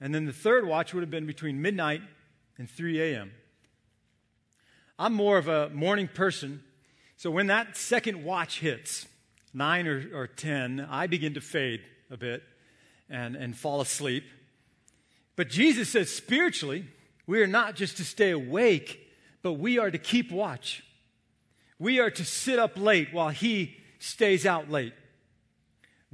and 0.00 0.14
then 0.14 0.24
the 0.24 0.32
third 0.32 0.66
watch 0.66 0.94
would 0.94 1.02
have 1.02 1.10
been 1.10 1.26
between 1.26 1.60
midnight 1.60 2.00
and 2.56 2.70
3 2.70 3.00
a.m. 3.02 3.32
I'm 4.98 5.12
more 5.12 5.36
of 5.36 5.46
a 5.46 5.68
morning 5.70 6.08
person, 6.08 6.62
so 7.18 7.30
when 7.30 7.48
that 7.48 7.76
second 7.76 8.24
watch 8.24 8.60
hits, 8.60 9.06
9 9.52 9.86
or, 9.86 10.04
or 10.14 10.26
10, 10.26 10.86
I 10.90 11.06
begin 11.06 11.34
to 11.34 11.40
fade 11.40 11.82
a 12.10 12.16
bit 12.16 12.42
and, 13.10 13.36
and 13.36 13.56
fall 13.56 13.80
asleep. 13.80 14.24
But 15.34 15.50
Jesus 15.50 15.90
says 15.90 16.10
spiritually, 16.10 16.86
we 17.26 17.42
are 17.42 17.46
not 17.46 17.74
just 17.74 17.98
to 17.98 18.04
stay 18.04 18.30
awake, 18.30 19.06
but 19.42 19.54
we 19.54 19.78
are 19.78 19.90
to 19.90 19.98
keep 19.98 20.32
watch. 20.32 20.82
We 21.78 22.00
are 22.00 22.10
to 22.10 22.24
sit 22.24 22.58
up 22.58 22.78
late 22.78 23.12
while 23.12 23.28
He 23.28 23.76
stays 23.98 24.46
out 24.46 24.70
late. 24.70 24.94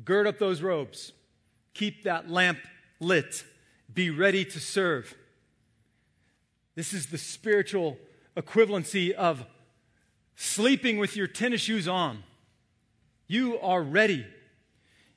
Gird 0.04 0.26
up 0.26 0.38
those 0.38 0.62
robes, 0.62 1.12
keep 1.74 2.04
that 2.04 2.30
lamp 2.30 2.58
lit, 3.00 3.44
be 3.92 4.10
ready 4.10 4.44
to 4.44 4.60
serve. 4.60 5.14
This 6.74 6.92
is 6.92 7.06
the 7.06 7.18
spiritual 7.18 7.98
equivalency 8.36 9.12
of 9.12 9.44
sleeping 10.36 10.98
with 10.98 11.16
your 11.16 11.26
tennis 11.26 11.60
shoes 11.60 11.86
on. 11.86 12.22
You 13.26 13.58
are 13.60 13.82
ready. 13.82 14.26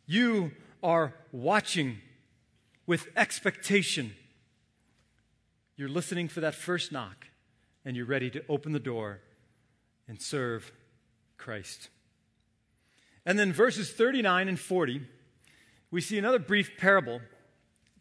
You 0.05 0.51
are 0.84 1.13
watching 1.32 1.99
with 2.86 3.08
expectation. 3.15 4.13
You're 5.78 5.89
listening 5.89 6.28
for 6.28 6.41
that 6.41 6.56
first 6.56 6.91
knock, 6.91 7.28
and 7.84 7.95
you're 7.95 8.06
ready 8.06 8.30
to 8.32 8.43
open 8.47 8.71
the 8.71 8.80
door 8.80 9.21
and 10.08 10.21
serve 10.21 10.71
Christ. 11.38 11.89
And 13.25 13.39
then 13.39 13.51
verses 13.51 13.91
39 13.91 14.47
and 14.47 14.59
40, 14.59 15.01
we 15.91 16.01
see 16.01 16.17
another 16.17 16.39
brief 16.39 16.77
parable 16.77 17.21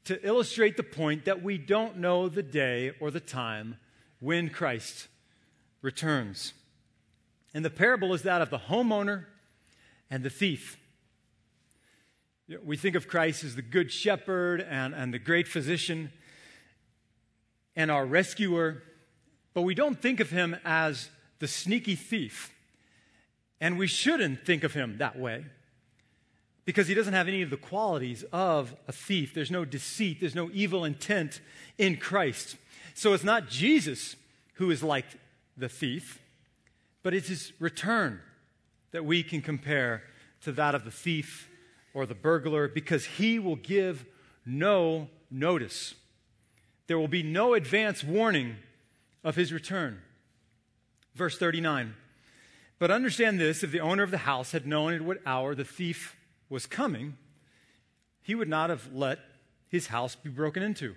to 0.05 0.25
illustrate 0.27 0.77
the 0.77 0.83
point 0.83 1.25
that 1.25 1.43
we 1.43 1.57
don't 1.57 1.97
know 1.97 2.29
the 2.29 2.43
day 2.43 2.93
or 3.01 3.11
the 3.11 3.21
time 3.21 3.79
when 4.21 4.51
Christ 4.51 5.09
returns. 5.81 6.53
And 7.55 7.65
the 7.65 7.71
parable 7.71 8.13
is 8.13 8.23
that 8.23 8.43
of 8.43 8.51
the 8.51 8.59
homeowner 8.59 9.27
and 10.11 10.23
the 10.23 10.31
thief. 10.31 10.79
We 12.63 12.77
think 12.77 12.95
of 12.95 13.09
Christ 13.09 13.45
as 13.45 13.55
the 13.55 13.63
good 13.63 13.91
shepherd 13.91 14.61
and, 14.61 14.95
and 14.95 15.15
the 15.15 15.19
great 15.19 15.49
physician 15.49 16.13
and 17.75 17.91
our 17.91 18.05
rescuer, 18.05 18.83
but 19.55 19.63
we 19.63 19.75
don't 19.75 20.01
think 20.01 20.21
of 20.21 20.31
him 20.31 20.57
as 20.65 21.09
the 21.39 21.49
sneaky 21.49 21.95
thief. 21.95 22.53
And 23.65 23.79
we 23.79 23.87
shouldn't 23.87 24.45
think 24.45 24.63
of 24.63 24.75
him 24.75 24.99
that 24.99 25.19
way 25.19 25.47
because 26.67 26.87
he 26.87 26.93
doesn't 26.93 27.15
have 27.15 27.29
any 27.29 27.41
of 27.41 27.49
the 27.49 27.57
qualities 27.57 28.23
of 28.31 28.77
a 28.87 28.93
thief. 28.93 29.33
There's 29.33 29.51
no 29.51 29.65
deceit, 29.65 30.21
there's 30.21 30.35
no 30.35 30.51
evil 30.53 30.85
intent 30.85 31.41
in 31.79 31.97
Christ. 31.97 32.59
So 32.93 33.15
it's 33.15 33.25
not 33.25 33.49
Jesus 33.49 34.17
who 34.57 34.71
is 34.71 34.83
like 34.83 35.07
the 35.57 35.71
thief, 35.71 36.21
but 37.03 37.15
it's 37.15 37.29
his 37.29 37.55
return 37.59 38.21
that 38.91 39.07
we 39.07 39.23
can 39.23 39.41
compare 39.41 40.03
to 40.43 40.53
that 40.53 40.75
of 40.75 40.85
the 40.85 40.91
thief 40.91 41.49
or 41.95 42.05
the 42.05 42.15
burglar 42.15 42.69
because 42.69 43.07
he 43.07 43.39
will 43.39 43.57
give 43.57 44.05
no 44.45 45.09
notice. 45.31 45.95
There 46.87 46.99
will 46.99 47.09
be 47.09 47.23
no 47.23 47.55
advance 47.55 48.05
warning 48.05 48.57
of 49.25 49.37
his 49.37 49.55
return. 49.55 50.03
Verse 51.15 51.39
39. 51.39 51.95
But 52.79 52.91
understand 52.91 53.41
this 53.41 53.63
if 53.63 53.71
the 53.71 53.81
owner 53.81 54.03
of 54.03 54.11
the 54.11 54.19
house 54.19 54.53
had 54.53 54.67
known 54.67 54.95
at 54.95 55.03
what 55.03 55.19
hour 55.27 55.55
the 55.55 55.65
thief 55.65 56.17
was 56.49 56.67
coming, 56.67 57.17
he 58.23 58.35
would 58.35 58.49
not 58.49 58.71
have 58.71 58.93
let 58.93 59.21
his 59.69 59.89
house 59.89 60.15
be 60.15 60.31
broken 60.31 60.63
into. 60.63 60.95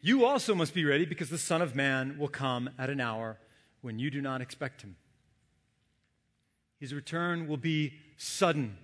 You 0.00 0.24
also 0.24 0.54
must 0.54 0.74
be 0.74 0.84
ready 0.84 1.04
because 1.04 1.30
the 1.30 1.38
Son 1.38 1.62
of 1.62 1.76
Man 1.76 2.18
will 2.18 2.28
come 2.28 2.70
at 2.78 2.90
an 2.90 3.00
hour 3.00 3.38
when 3.82 3.98
you 3.98 4.10
do 4.10 4.20
not 4.20 4.40
expect 4.40 4.82
him. 4.82 4.96
His 6.80 6.92
return 6.92 7.46
will 7.46 7.56
be 7.56 7.94
sudden. 8.16 8.76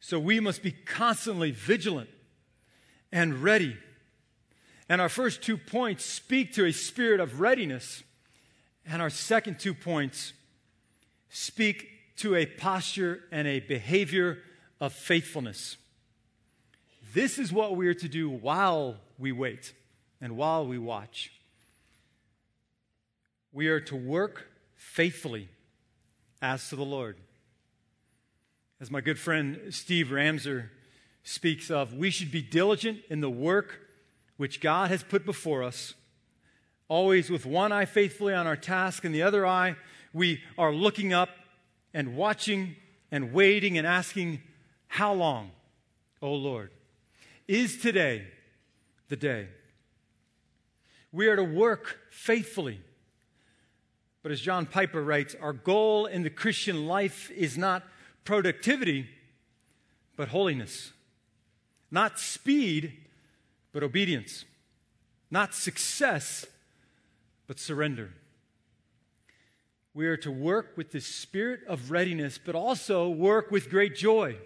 So 0.00 0.18
we 0.18 0.40
must 0.40 0.62
be 0.62 0.72
constantly 0.72 1.52
vigilant 1.52 2.10
and 3.12 3.42
ready. 3.42 3.76
And 4.88 5.00
our 5.00 5.08
first 5.08 5.42
two 5.42 5.56
points 5.56 6.04
speak 6.04 6.52
to 6.54 6.64
a 6.64 6.72
spirit 6.72 7.20
of 7.20 7.40
readiness. 7.40 8.02
And 8.84 9.00
our 9.00 9.10
second 9.10 9.60
two 9.60 9.74
points 9.74 10.32
speak 11.30 12.16
to 12.16 12.34
a 12.34 12.44
posture 12.44 13.20
and 13.32 13.48
a 13.48 13.60
behavior 13.60 14.38
of 14.80 14.92
faithfulness. 14.92 15.76
This 17.14 17.38
is 17.38 17.52
what 17.52 17.76
we 17.76 17.88
are 17.88 17.94
to 17.94 18.08
do 18.08 18.28
while 18.28 18.96
we 19.18 19.32
wait 19.32 19.72
and 20.20 20.36
while 20.36 20.66
we 20.66 20.78
watch. 20.78 21.32
We 23.52 23.68
are 23.68 23.80
to 23.80 23.96
work 23.96 24.48
faithfully 24.76 25.48
as 26.42 26.68
to 26.68 26.76
the 26.76 26.84
Lord. 26.84 27.16
As 28.80 28.90
my 28.90 29.00
good 29.00 29.18
friend 29.18 29.60
Steve 29.70 30.08
Ramser 30.08 30.70
speaks 31.22 31.70
of, 31.70 31.94
we 31.94 32.10
should 32.10 32.30
be 32.30 32.42
diligent 32.42 33.00
in 33.08 33.20
the 33.20 33.30
work 33.30 33.80
which 34.36 34.60
God 34.60 34.90
has 34.90 35.02
put 35.02 35.26
before 35.26 35.62
us, 35.62 35.94
always 36.88 37.28
with 37.28 37.44
one 37.44 37.72
eye 37.72 37.84
faithfully 37.84 38.32
on 38.32 38.46
our 38.46 38.56
task 38.56 39.04
and 39.04 39.14
the 39.14 39.22
other 39.22 39.46
eye 39.46 39.76
we 40.12 40.40
are 40.58 40.72
looking 40.72 41.12
up 41.12 41.30
and 41.94 42.16
watching 42.16 42.76
and 43.10 43.32
waiting 43.32 43.78
and 43.78 43.86
asking, 43.86 44.40
How 44.88 45.12
long, 45.12 45.50
O 46.22 46.32
Lord? 46.32 46.70
Is 47.48 47.78
today 47.78 48.26
the 49.08 49.16
day? 49.16 49.48
We 51.12 51.28
are 51.28 51.36
to 51.36 51.44
work 51.44 51.98
faithfully. 52.10 52.80
But 54.22 54.32
as 54.32 54.40
John 54.40 54.66
Piper 54.66 55.02
writes, 55.02 55.34
our 55.40 55.52
goal 55.52 56.06
in 56.06 56.22
the 56.22 56.30
Christian 56.30 56.86
life 56.86 57.30
is 57.30 57.56
not 57.56 57.82
productivity, 58.24 59.08
but 60.16 60.28
holiness. 60.28 60.92
Not 61.90 62.18
speed, 62.18 62.92
but 63.72 63.82
obedience. 63.82 64.44
Not 65.30 65.54
success, 65.54 66.46
but 67.46 67.58
surrender. 67.58 68.12
We 69.92 70.06
are 70.06 70.16
to 70.18 70.30
work 70.30 70.76
with 70.76 70.92
the 70.92 71.00
spirit 71.00 71.60
of 71.66 71.90
readiness, 71.90 72.38
but 72.38 72.54
also 72.54 73.08
work 73.08 73.50
with 73.50 73.70
great 73.70 73.96
joy. 73.96 74.36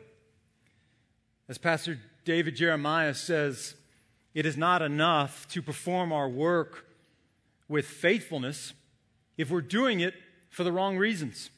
As 1.49 1.59
Pastor 1.59 1.99
David 2.25 2.57
Jeremiah 2.57 3.15
says, 3.15 3.75
it 4.33 4.47
is 4.47 4.57
not 4.57 4.81
enough 4.81 5.47
to 5.49 5.61
perform 5.61 6.13
our 6.13 6.29
work 6.29 6.87
with 7.69 7.87
faithfulness 7.87 8.73
if 9.37 9.51
we're 9.51 9.61
doing 9.61 10.01
it 10.01 10.15
for 10.49 10.65
the 10.65 10.73
wrong 10.73 10.97
reasons. 10.97 11.51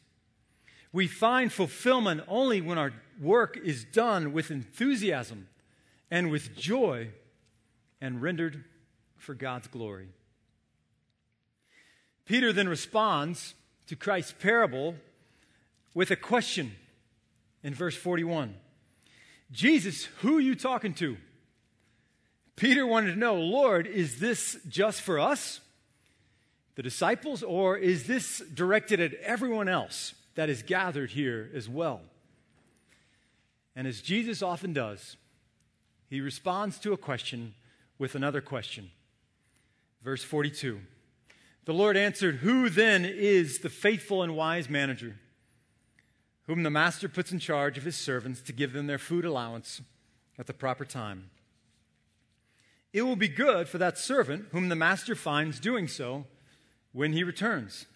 We 0.93 1.07
find 1.07 1.53
fulfillment 1.53 2.23
only 2.27 2.61
when 2.61 2.79
our 2.79 2.93
work 3.21 3.57
is 3.63 3.85
done 3.85 4.33
with 4.33 4.51
enthusiasm 4.51 5.49
and 6.11 6.31
with 6.31 6.57
joy 6.57 7.11
and 8.01 8.21
rendered 8.21 8.65
for 9.17 9.35
God's 9.35 9.69
glory. 9.69 10.09
Peter 12.25 12.53
then 12.53 12.69
responds 12.69 13.55
to 13.87 13.97
Christ's 13.97 14.33
parable 14.33 14.95
with 15.95 16.11
a 16.11 16.17
question 16.17 16.73
in 17.63 17.75
verse 17.75 17.97
41. 17.97 18.55
Jesus, 19.53 20.05
who 20.21 20.39
are 20.39 20.41
you 20.41 20.55
talking 20.55 20.95
to? 20.95 21.17
Peter 22.57 22.87
wanted 22.87 23.13
to 23.13 23.19
know, 23.19 23.37
Lord, 23.37 23.87
is 23.87 24.19
this 24.19 24.59
just 24.69 25.03
for 25.03 25.19
us, 25.21 25.61
the 26.75 26.83
disciples, 26.83 27.43
or 27.43 27.77
is 27.77 28.07
this 28.07 28.43
directed 28.53 29.01
at 29.01 29.15
everyone 29.15 29.69
else 29.69 30.15
that 30.35 30.49
is 30.49 30.63
gathered 30.63 31.11
here 31.11 31.51
as 31.55 31.69
well? 31.69 32.01
And 33.75 33.87
as 33.87 34.01
Jesus 34.01 34.43
often 34.43 34.73
does, 34.73 35.17
he 36.09 36.21
responds 36.21 36.79
to 36.79 36.93
a 36.93 36.97
question 36.97 37.55
with 37.99 38.15
another 38.15 38.41
question. 38.41 38.91
Verse 40.03 40.25
42 40.25 40.81
The 41.67 41.75
Lord 41.75 41.97
answered, 41.97 42.37
Who 42.37 42.71
then 42.71 43.05
is 43.05 43.59
the 43.59 43.69
faithful 43.69 44.23
and 44.23 44.37
wise 44.37 44.71
manager, 44.71 45.17
whom 46.47 46.63
the 46.63 46.71
master 46.71 47.09
puts 47.09 47.33
in 47.33 47.41
charge 47.41 47.77
of 47.77 47.83
his 47.83 47.97
servants 47.97 48.41
to 48.43 48.53
give 48.53 48.73
them 48.73 48.87
their 48.87 48.99
food 48.99 49.25
allowance 49.25 49.83
at 50.39 50.47
the 50.47 50.55
proper 50.55 50.85
time? 50.85 51.31
It 52.93 53.03
will 53.03 53.17
be 53.17 53.27
good 53.27 53.69
for 53.69 53.79
that 53.79 53.99
servant 53.99 54.47
whom 54.53 54.69
the 54.69 54.77
master 54.77 55.17
finds 55.17 55.59
doing 55.59 55.89
so 55.89 56.25
when 56.93 57.13
he 57.13 57.25
returns. 57.25 57.87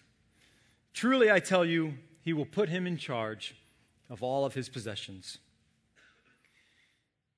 Truly, 0.93 1.31
I 1.31 1.39
tell 1.39 1.63
you, 1.63 1.93
he 2.23 2.33
will 2.33 2.45
put 2.45 2.67
him 2.67 2.85
in 2.85 2.97
charge 2.97 3.55
of 4.09 4.21
all 4.21 4.43
of 4.43 4.53
his 4.53 4.67
possessions. 4.67 5.37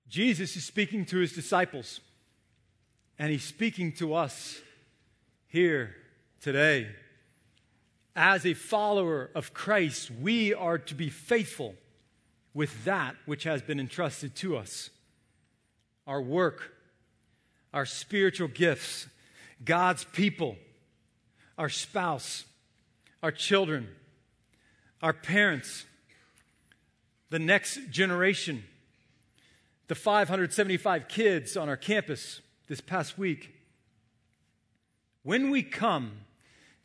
Jesus 0.10 0.58
is 0.58 0.66
speaking 0.66 1.06
to 1.06 1.18
his 1.18 1.32
disciples, 1.32 2.02
and 3.20 3.32
he's 3.32 3.44
speaking 3.44 3.92
to 3.94 4.16
us 4.16 4.60
here 5.46 5.96
today. 6.44 6.90
As 8.18 8.46
a 8.46 8.54
follower 8.54 9.30
of 9.34 9.54
Christ, 9.54 10.12
we 10.12 10.54
are 10.54 10.78
to 10.78 10.94
be 10.94 11.10
faithful 11.10 11.74
with 12.54 12.84
that 12.84 13.16
which 13.26 13.46
has 13.46 13.62
been 13.62 13.80
entrusted 13.80 14.36
to 14.36 14.58
us 14.58 14.90
our 16.06 16.22
work, 16.22 16.74
our 17.74 17.86
spiritual 17.86 18.50
gifts, 18.50 19.08
God's 19.64 20.04
people, 20.04 20.58
our 21.58 21.70
spouse, 21.70 22.44
our 23.24 23.32
children, 23.32 23.88
our 25.02 25.14
parents, 25.14 25.86
the 27.30 27.40
next 27.40 27.90
generation, 27.90 28.66
the 29.88 29.96
575 29.96 31.08
kids 31.08 31.56
on 31.56 31.70
our 31.70 31.78
campus 31.78 32.42
this 32.68 32.82
past 32.82 33.18
week. 33.18 33.56
When 35.24 35.50
we 35.50 35.64
come 35.64 36.12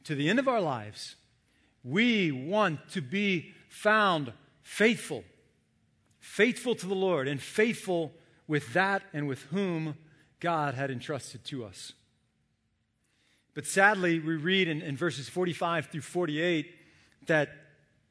to 0.04 0.14
the 0.14 0.28
end 0.28 0.38
of 0.38 0.48
our 0.48 0.60
lives, 0.60 1.16
we 1.84 2.30
want 2.32 2.88
to 2.90 3.00
be 3.00 3.52
found 3.68 4.32
faithful, 4.62 5.24
faithful 6.18 6.74
to 6.74 6.86
the 6.86 6.94
Lord, 6.94 7.28
and 7.28 7.40
faithful 7.40 8.12
with 8.46 8.72
that 8.72 9.02
and 9.12 9.28
with 9.28 9.42
whom 9.44 9.96
God 10.40 10.74
had 10.74 10.90
entrusted 10.90 11.44
to 11.46 11.64
us. 11.64 11.92
But 13.54 13.66
sadly, 13.66 14.20
we 14.20 14.36
read 14.36 14.68
in, 14.68 14.82
in 14.82 14.96
verses 14.96 15.28
45 15.28 15.86
through 15.86 16.02
48 16.02 16.74
that 17.26 17.50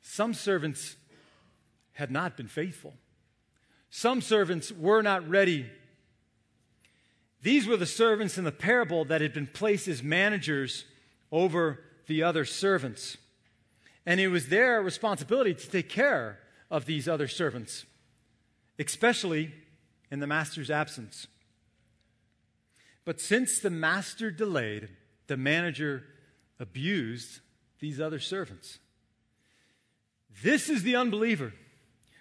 some 0.01 0.33
servants 0.33 0.95
had 1.93 2.11
not 2.11 2.37
been 2.37 2.47
faithful. 2.47 2.93
Some 3.89 4.21
servants 4.21 4.71
were 4.71 5.01
not 5.01 5.27
ready. 5.27 5.65
These 7.41 7.65
were 7.65 7.77
the 7.77 7.85
servants 7.85 8.37
in 8.37 8.43
the 8.43 8.51
parable 8.51 9.05
that 9.05 9.21
had 9.21 9.33
been 9.33 9.47
placed 9.47 9.87
as 9.87 10.03
managers 10.03 10.85
over 11.31 11.83
the 12.07 12.23
other 12.23 12.45
servants. 12.45 13.17
And 14.05 14.19
it 14.19 14.29
was 14.29 14.47
their 14.47 14.81
responsibility 14.81 15.53
to 15.53 15.69
take 15.69 15.89
care 15.89 16.39
of 16.71 16.85
these 16.85 17.07
other 17.07 17.27
servants, 17.27 17.85
especially 18.79 19.53
in 20.09 20.19
the 20.19 20.27
master's 20.27 20.71
absence. 20.71 21.27
But 23.05 23.21
since 23.21 23.59
the 23.59 23.69
master 23.69 24.31
delayed, 24.31 24.89
the 25.27 25.37
manager 25.37 26.03
abused 26.59 27.39
these 27.79 28.01
other 28.01 28.19
servants. 28.19 28.79
This 30.43 30.69
is 30.69 30.83
the 30.83 30.95
unbeliever 30.95 31.53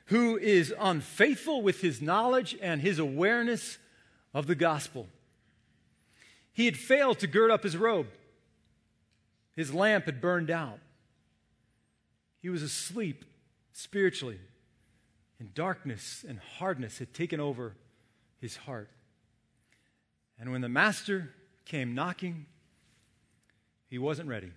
who 0.07 0.39
is 0.39 0.73
unfaithful 0.79 1.63
with 1.63 1.81
his 1.81 2.01
knowledge 2.01 2.57
and 2.63 2.81
his 2.81 2.99
awareness 2.99 3.79
of 4.33 4.47
the 4.47 4.55
gospel. 4.55 5.09
He 6.53 6.67
had 6.67 6.77
failed 6.77 7.19
to 7.19 7.27
gird 7.27 7.51
up 7.51 7.65
his 7.65 7.77
robe, 7.77 8.07
his 9.57 9.75
lamp 9.75 10.05
had 10.05 10.21
burned 10.21 10.51
out. 10.51 10.79
He 12.41 12.51
was 12.51 12.63
asleep 12.63 13.25
spiritually, 13.73 14.39
and 15.41 15.53
darkness 15.55 16.25
and 16.29 16.39
hardness 16.59 16.99
had 16.99 17.13
taken 17.13 17.41
over 17.41 17.75
his 18.39 18.57
heart. 18.57 18.91
And 20.39 20.53
when 20.53 20.61
the 20.61 20.69
master 20.69 21.31
came 21.65 21.95
knocking, 21.95 22.47
he 23.89 23.99
wasn't 23.99 24.29
ready. 24.29 24.53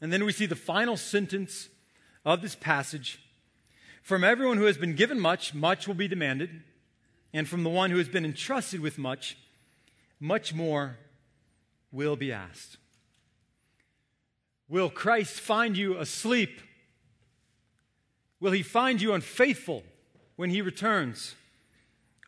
And 0.00 0.12
then 0.12 0.24
we 0.24 0.32
see 0.32 0.46
the 0.46 0.56
final 0.56 0.96
sentence 0.96 1.68
of 2.24 2.42
this 2.42 2.54
passage 2.54 3.20
From 4.02 4.24
everyone 4.24 4.56
who 4.56 4.64
has 4.64 4.78
been 4.78 4.94
given 4.94 5.20
much, 5.20 5.54
much 5.54 5.86
will 5.86 5.94
be 5.94 6.08
demanded. 6.08 6.62
And 7.32 7.46
from 7.46 7.62
the 7.62 7.70
one 7.70 7.90
who 7.90 7.98
has 7.98 8.08
been 8.08 8.24
entrusted 8.24 8.80
with 8.80 8.98
much, 8.98 9.36
much 10.18 10.52
more 10.54 10.96
will 11.92 12.16
be 12.16 12.32
asked. 12.32 12.78
Will 14.70 14.88
Christ 14.88 15.40
find 15.40 15.76
you 15.76 15.98
asleep? 15.98 16.60
Will 18.38 18.52
he 18.52 18.62
find 18.62 19.02
you 19.02 19.12
unfaithful 19.12 19.82
when 20.36 20.48
he 20.48 20.62
returns? 20.62 21.34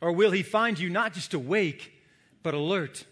Or 0.00 0.10
will 0.10 0.32
he 0.32 0.42
find 0.42 0.76
you 0.76 0.90
not 0.90 1.14
just 1.14 1.32
awake, 1.32 1.92
but 2.42 2.52
alert? 2.52 3.06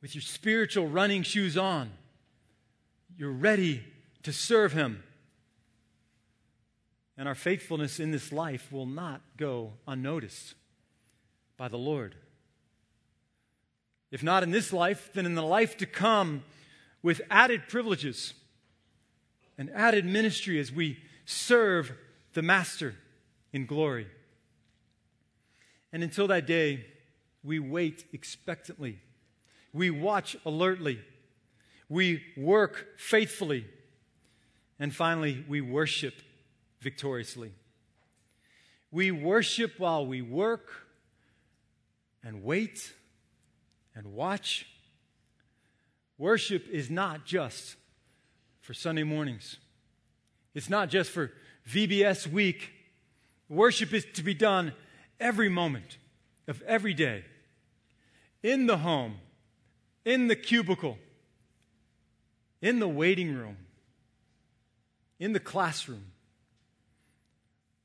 With 0.00 0.14
your 0.14 0.22
spiritual 0.22 0.86
running 0.86 1.24
shoes 1.24 1.58
on, 1.58 1.90
you're 3.18 3.32
ready 3.32 3.82
to 4.22 4.32
serve 4.32 4.72
him. 4.72 5.02
And 7.18 7.26
our 7.26 7.34
faithfulness 7.34 7.98
in 7.98 8.12
this 8.12 8.30
life 8.30 8.70
will 8.70 8.86
not 8.86 9.22
go 9.36 9.72
unnoticed 9.88 10.54
by 11.56 11.66
the 11.66 11.76
Lord. 11.76 12.14
If 14.12 14.22
not 14.22 14.44
in 14.44 14.52
this 14.52 14.72
life, 14.72 15.10
then 15.12 15.26
in 15.26 15.34
the 15.34 15.42
life 15.42 15.76
to 15.78 15.86
come, 15.86 16.44
with 17.02 17.20
added 17.30 17.68
privileges 17.68 18.34
and 19.56 19.70
added 19.74 20.04
ministry 20.04 20.58
as 20.58 20.72
we 20.72 20.98
serve 21.24 21.92
the 22.34 22.42
Master 22.42 22.94
in 23.52 23.66
glory. 23.66 24.06
And 25.92 26.02
until 26.02 26.28
that 26.28 26.46
day, 26.46 26.86
we 27.42 27.58
wait 27.58 28.04
expectantly. 28.12 28.98
We 29.72 29.90
watch 29.90 30.36
alertly. 30.44 31.00
We 31.88 32.22
work 32.36 32.88
faithfully. 32.96 33.66
And 34.78 34.94
finally, 34.94 35.44
we 35.48 35.60
worship 35.60 36.14
victoriously. 36.80 37.52
We 38.90 39.10
worship 39.10 39.78
while 39.78 40.06
we 40.06 40.22
work 40.22 40.70
and 42.22 42.42
wait 42.42 42.92
and 43.94 44.12
watch. 44.14 44.66
Worship 46.20 46.68
is 46.68 46.90
not 46.90 47.24
just 47.24 47.76
for 48.60 48.74
Sunday 48.74 49.04
mornings, 49.04 49.56
it's 50.54 50.68
not 50.68 50.90
just 50.90 51.10
for 51.10 51.32
VBS 51.66 52.26
week. 52.26 52.72
Worship 53.48 53.94
is 53.94 54.04
to 54.12 54.22
be 54.22 54.34
done 54.34 54.74
every 55.18 55.48
moment 55.48 55.96
of 56.46 56.60
every 56.66 56.92
day, 56.92 57.24
in 58.42 58.66
the 58.66 58.76
home, 58.76 59.14
in 60.04 60.28
the 60.28 60.36
cubicle, 60.36 60.98
in 62.60 62.80
the 62.80 62.88
waiting 62.88 63.34
room, 63.34 63.56
in 65.18 65.32
the 65.32 65.40
classroom. 65.40 66.12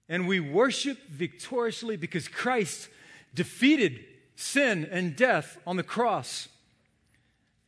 And 0.09 0.27
we 0.27 0.41
worship 0.41 1.07
victoriously 1.07 1.95
because 1.95 2.27
Christ 2.27 2.89
defeated 3.33 4.03
sin 4.35 4.85
and 4.91 5.15
death 5.15 5.57
on 5.65 5.77
the 5.77 5.83
cross. 5.83 6.49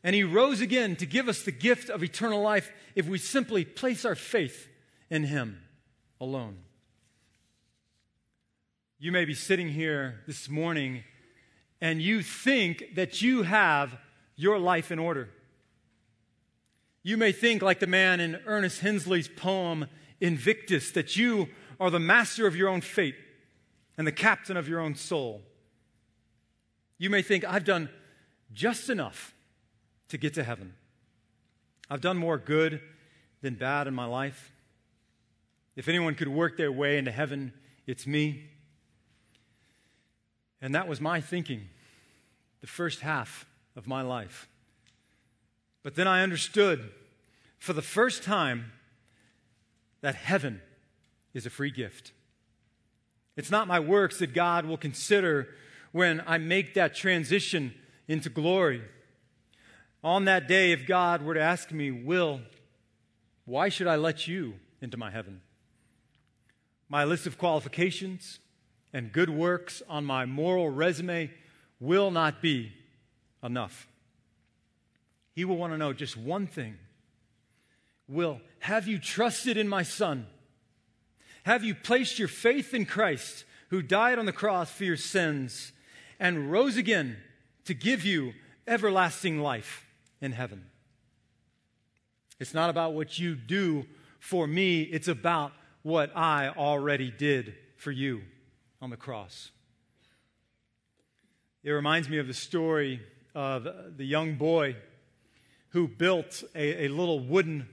And 0.08 0.16
he 0.16 0.24
rose 0.24 0.62
again 0.62 0.96
to 0.96 1.06
give 1.06 1.28
us 1.28 1.42
the 1.42 1.52
gift 1.52 1.90
of 1.90 2.02
eternal 2.02 2.42
life 2.42 2.72
if 2.96 3.10
we 3.10 3.18
simply 3.18 3.66
place 3.66 4.06
our 4.06 4.16
faith 4.16 4.70
in 5.10 5.26
him 5.26 5.60
alone. 6.22 6.60
You 9.00 9.12
may 9.12 9.26
be 9.26 9.34
sitting 9.34 9.68
here 9.68 10.22
this 10.26 10.48
morning 10.48 11.04
and 11.82 12.02
you 12.02 12.22
think 12.22 12.96
that 12.96 13.22
you 13.22 13.44
have 13.44 13.98
your 14.38 14.58
life 14.60 14.92
in 14.92 14.98
order. 14.98 15.30
You 17.04 17.18
may 17.18 17.34
think, 17.34 17.62
like 17.62 17.82
the 17.82 17.86
man 17.86 18.22
in 18.22 18.40
Ernest 18.46 18.80
Henley's 18.80 19.28
poem 19.28 19.88
Invictus, 20.22 20.90
that 20.92 21.18
you 21.18 21.50
are 21.82 21.90
the 21.92 22.00
master 22.00 22.48
of 22.48 22.56
your 22.56 22.70
own 22.70 22.80
fate 22.80 23.16
and 23.98 24.08
the 24.08 24.14
captain 24.14 24.56
of 24.56 24.70
your 24.70 24.80
own 24.80 24.96
soul. 24.96 25.42
You 26.98 27.10
may 27.10 27.24
think, 27.24 27.44
I've 27.44 27.66
done 27.66 27.90
just 28.54 28.90
enough 28.90 29.34
to 30.10 30.18
get 30.18 30.34
to 30.36 30.44
heaven. 30.44 30.74
I've 31.90 32.02
done 32.02 32.18
more 32.18 32.38
good 32.38 32.82
than 33.42 33.56
bad 33.56 33.88
in 33.88 33.94
my 33.94 34.06
life. 34.06 34.52
If 35.76 35.88
anyone 35.88 36.16
could 36.16 36.28
work 36.28 36.58
their 36.58 36.72
way 36.72 36.98
into 36.98 37.12
heaven, 37.12 37.54
it's 37.86 38.08
me. 38.08 38.50
And 40.62 40.74
that 40.74 40.88
was 40.88 41.00
my 41.00 41.22
thinking 41.22 41.70
the 42.62 42.68
first 42.68 43.02
half 43.02 43.46
of 43.76 43.88
my 43.88 44.02
life. 44.02 44.50
But 45.84 45.96
then 45.96 46.08
I 46.08 46.24
understood 46.24 46.92
for 47.60 47.74
the 47.74 47.82
first 47.82 48.24
time 48.24 48.72
that 50.02 50.16
heaven 50.16 50.62
is 51.34 51.46
a 51.46 51.50
free 51.50 51.72
gift. 51.72 52.12
It's 53.36 53.52
not 53.52 53.68
my 53.68 53.80
works 53.80 54.20
that 54.20 54.34
God 54.34 54.66
will 54.66 54.78
consider 54.78 55.50
when 55.92 56.24
I 56.26 56.40
make 56.40 56.74
that 56.74 56.96
transition 56.96 57.74
into 58.08 58.30
glory. 58.30 58.82
On 60.08 60.24
that 60.24 60.48
day, 60.48 60.72
if 60.72 60.88
God 60.88 61.22
were 61.22 61.34
to 61.34 61.42
ask 61.42 61.70
me, 61.70 61.92
Will, 61.92 62.40
why 63.44 63.68
should 63.68 63.88
I 63.88 63.98
let 63.98 64.26
you 64.26 64.54
into 64.82 64.96
my 64.96 65.12
heaven? 65.12 65.42
My 66.88 67.04
list 67.04 67.28
of 67.28 67.38
qualifications 67.38 68.40
and 68.94 69.12
good 69.12 69.30
works 69.30 69.84
on 69.90 70.06
my 70.06 70.26
moral 70.26 70.70
resume 70.70 71.30
will 71.82 72.10
not 72.10 72.42
be 72.42 72.72
enough. 73.44 73.90
He 75.34 75.44
will 75.44 75.58
want 75.58 75.74
to 75.74 75.78
know 75.78 75.92
just 75.92 76.16
one 76.16 76.48
thing 76.48 76.78
Will, 78.08 78.40
have 78.60 78.88
you 78.88 79.00
trusted 79.00 79.58
in 79.58 79.68
my 79.68 79.84
Son? 79.84 80.26
Have 81.44 81.66
you 81.66 81.76
placed 81.76 82.18
your 82.18 82.30
faith 82.30 82.74
in 82.74 82.86
Christ, 82.86 83.44
who 83.72 83.82
died 83.82 84.20
on 84.20 84.26
the 84.26 84.32
cross 84.32 84.72
for 84.72 84.86
your 84.86 84.96
sins 84.96 85.74
and 86.18 86.50
rose 86.50 86.78
again 86.78 87.18
to 87.66 87.74
give 87.74 88.06
you 88.06 88.32
everlasting 88.66 89.42
life 89.42 89.84
in 90.22 90.32
heaven? 90.32 90.66
It's 92.40 92.54
not 92.54 92.70
about 92.70 92.94
what 92.94 93.18
you 93.18 93.36
do 93.36 93.86
for 94.20 94.48
me, 94.48 94.82
it's 94.82 95.08
about 95.08 95.52
what 95.84 96.16
I 96.16 96.50
already 96.50 97.12
did 97.12 97.56
for 97.78 97.92
you 97.92 98.22
on 98.82 98.90
the 98.90 98.98
cross. 98.98 99.52
It 101.64 101.72
reminds 101.72 102.10
me 102.10 102.18
of 102.18 102.28
the 102.28 102.34
story 102.34 103.02
of 103.34 103.68
the 103.98 104.06
young 104.06 104.36
boy 104.36 104.76
who 105.70 105.88
built 105.88 106.44
a, 106.56 106.86
a 106.86 106.88
little 106.88 107.20
wooden 107.20 107.68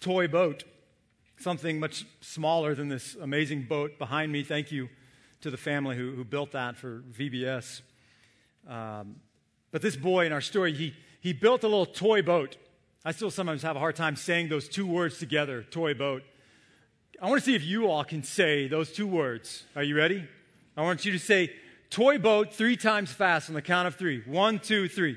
toy 0.00 0.28
boat, 0.28 0.64
something 1.38 1.80
much 1.80 2.04
smaller 2.20 2.74
than 2.74 2.88
this 2.88 3.16
amazing 3.16 3.62
boat 3.62 3.98
behind 3.98 4.30
me. 4.30 4.42
Thank 4.42 4.70
you 4.70 4.88
to 5.40 5.50
the 5.50 5.56
family 5.56 5.96
who, 5.96 6.12
who 6.12 6.24
built 6.24 6.52
that 6.52 6.76
for 6.76 7.02
VBS. 7.10 7.82
Um, 8.68 9.16
but 9.70 9.82
this 9.82 9.96
boy 9.96 10.26
in 10.26 10.32
our 10.32 10.40
story, 10.40 10.72
he, 10.72 10.94
he 11.24 11.32
built 11.32 11.64
a 11.64 11.68
little 11.68 11.86
toy 11.86 12.20
boat. 12.20 12.58
I 13.02 13.12
still 13.12 13.30
sometimes 13.30 13.62
have 13.62 13.76
a 13.76 13.78
hard 13.78 13.96
time 13.96 14.14
saying 14.14 14.50
those 14.50 14.68
two 14.68 14.86
words 14.86 15.16
together, 15.16 15.62
toy 15.62 15.94
boat. 15.94 16.22
I 17.20 17.30
want 17.30 17.40
to 17.40 17.44
see 17.46 17.54
if 17.54 17.64
you 17.64 17.88
all 17.88 18.04
can 18.04 18.22
say 18.22 18.68
those 18.68 18.92
two 18.92 19.06
words. 19.06 19.64
Are 19.74 19.82
you 19.82 19.96
ready? 19.96 20.28
I 20.76 20.82
want 20.82 21.06
you 21.06 21.12
to 21.12 21.18
say 21.18 21.50
toy 21.88 22.18
boat 22.18 22.52
three 22.52 22.76
times 22.76 23.10
fast 23.10 23.48
on 23.48 23.54
the 23.54 23.62
count 23.62 23.88
of 23.88 23.94
three. 23.94 24.22
One, 24.26 24.58
two, 24.58 24.86
three. 24.86 25.16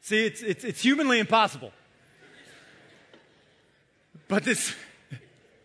See, 0.00 0.26
it's, 0.26 0.42
it's, 0.42 0.64
it's 0.64 0.82
humanly 0.82 1.20
impossible. 1.20 1.70
But 4.26 4.42
this, 4.42 4.74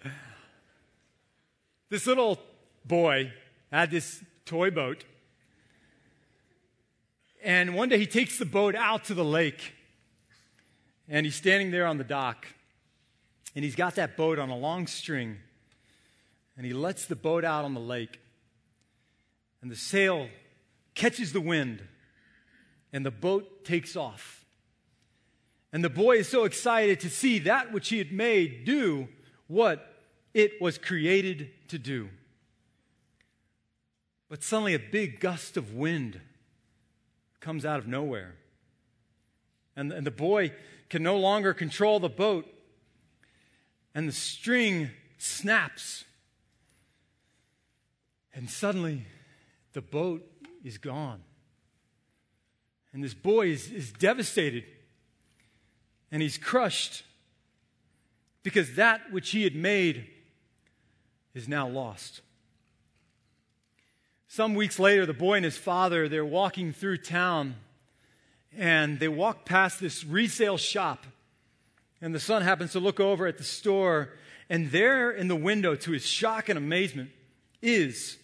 this 1.89 2.05
little 2.05 2.37
boy 2.85 3.33
had 3.71 3.89
this 3.89 4.23
toy 4.45 4.69
boat. 4.69 5.05
And 7.47 7.75
one 7.75 7.88
day 7.88 7.97
he 7.97 8.05
takes 8.05 8.38
the 8.38 8.45
boat 8.45 8.75
out 8.75 9.05
to 9.05 9.13
the 9.13 9.23
lake. 9.23 9.73
And 11.07 11.25
he's 11.25 11.36
standing 11.36 11.71
there 11.71 11.86
on 11.86 11.97
the 11.97 12.03
dock. 12.03 12.45
And 13.55 13.63
he's 13.63 13.73
got 13.73 13.95
that 13.95 14.17
boat 14.17 14.38
on 14.38 14.49
a 14.49 14.57
long 14.57 14.86
string. 14.86 15.38
And 16.57 16.65
he 16.65 16.73
lets 16.73 17.05
the 17.05 17.15
boat 17.15 17.45
out 17.45 17.63
on 17.63 17.73
the 17.73 17.79
lake. 17.79 18.19
And 19.62 19.71
the 19.71 19.77
sail 19.77 20.27
catches 20.93 21.31
the 21.31 21.39
wind. 21.39 21.81
And 22.91 23.05
the 23.05 23.12
boat 23.12 23.63
takes 23.63 23.95
off. 23.95 24.43
And 25.71 25.86
the 25.86 25.89
boy 25.89 26.17
is 26.17 26.27
so 26.27 26.43
excited 26.43 26.99
to 26.99 27.10
see 27.10 27.39
that 27.39 27.71
which 27.71 27.88
he 27.88 27.97
had 27.97 28.12
made 28.12 28.65
do 28.65 29.07
what 29.47 30.03
it 30.33 30.62
was 30.62 30.77
created 30.77 31.49
to 31.69 31.79
do. 31.79 32.10
But 34.27 34.43
suddenly, 34.43 34.73
a 34.73 34.79
big 34.79 35.21
gust 35.21 35.55
of 35.55 35.73
wind 35.73 36.19
comes 37.47 37.63
out 37.63 37.79
of 37.79 37.88
nowhere. 37.88 38.36
And, 39.77 39.93
and 39.93 40.05
the 40.05 40.12
boy 40.12 40.51
can 40.89 41.01
no 41.01 41.17
longer 41.17 41.53
control 41.53 41.97
the 41.97 42.10
boat 42.10 42.45
and 43.95 44.05
the 44.05 44.12
string 44.12 44.89
snaps. 45.17 46.03
And 48.33 48.49
suddenly, 48.49 49.05
the 49.71 49.81
boat 49.81 50.29
is 50.62 50.77
gone. 50.77 51.21
And 52.91 53.01
this 53.01 53.13
boy 53.13 53.47
is, 53.47 53.71
is 53.71 53.93
devastated 53.93 54.65
and 56.12 56.21
he's 56.21 56.38
crushed 56.38 57.03
because 58.43 58.75
that 58.75 59.10
which 59.10 59.29
he 59.29 59.45
had 59.45 59.55
made 59.55 60.05
is 61.33 61.47
now 61.47 61.65
lost. 61.65 62.19
Some 64.27 64.55
weeks 64.55 64.77
later, 64.77 65.05
the 65.05 65.13
boy 65.13 65.35
and 65.35 65.45
his 65.45 65.57
father, 65.57 66.09
they're 66.09 66.25
walking 66.25 66.73
through 66.73 66.97
town 66.97 67.55
and 68.55 68.99
they 68.99 69.07
walk 69.07 69.45
past 69.45 69.79
this 69.79 70.03
resale 70.03 70.57
shop 70.57 71.05
and 72.01 72.13
the 72.13 72.19
son 72.19 72.41
happens 72.41 72.73
to 72.73 72.79
look 72.79 72.99
over 72.99 73.25
at 73.25 73.37
the 73.37 73.43
store, 73.43 74.09
and 74.49 74.71
there 74.71 75.11
in 75.11 75.27
the 75.27 75.35
window, 75.35 75.75
to 75.75 75.91
his 75.91 76.05
shock 76.05 76.47
and 76.49 76.57
amazement, 76.57 77.09
is 77.61 78.17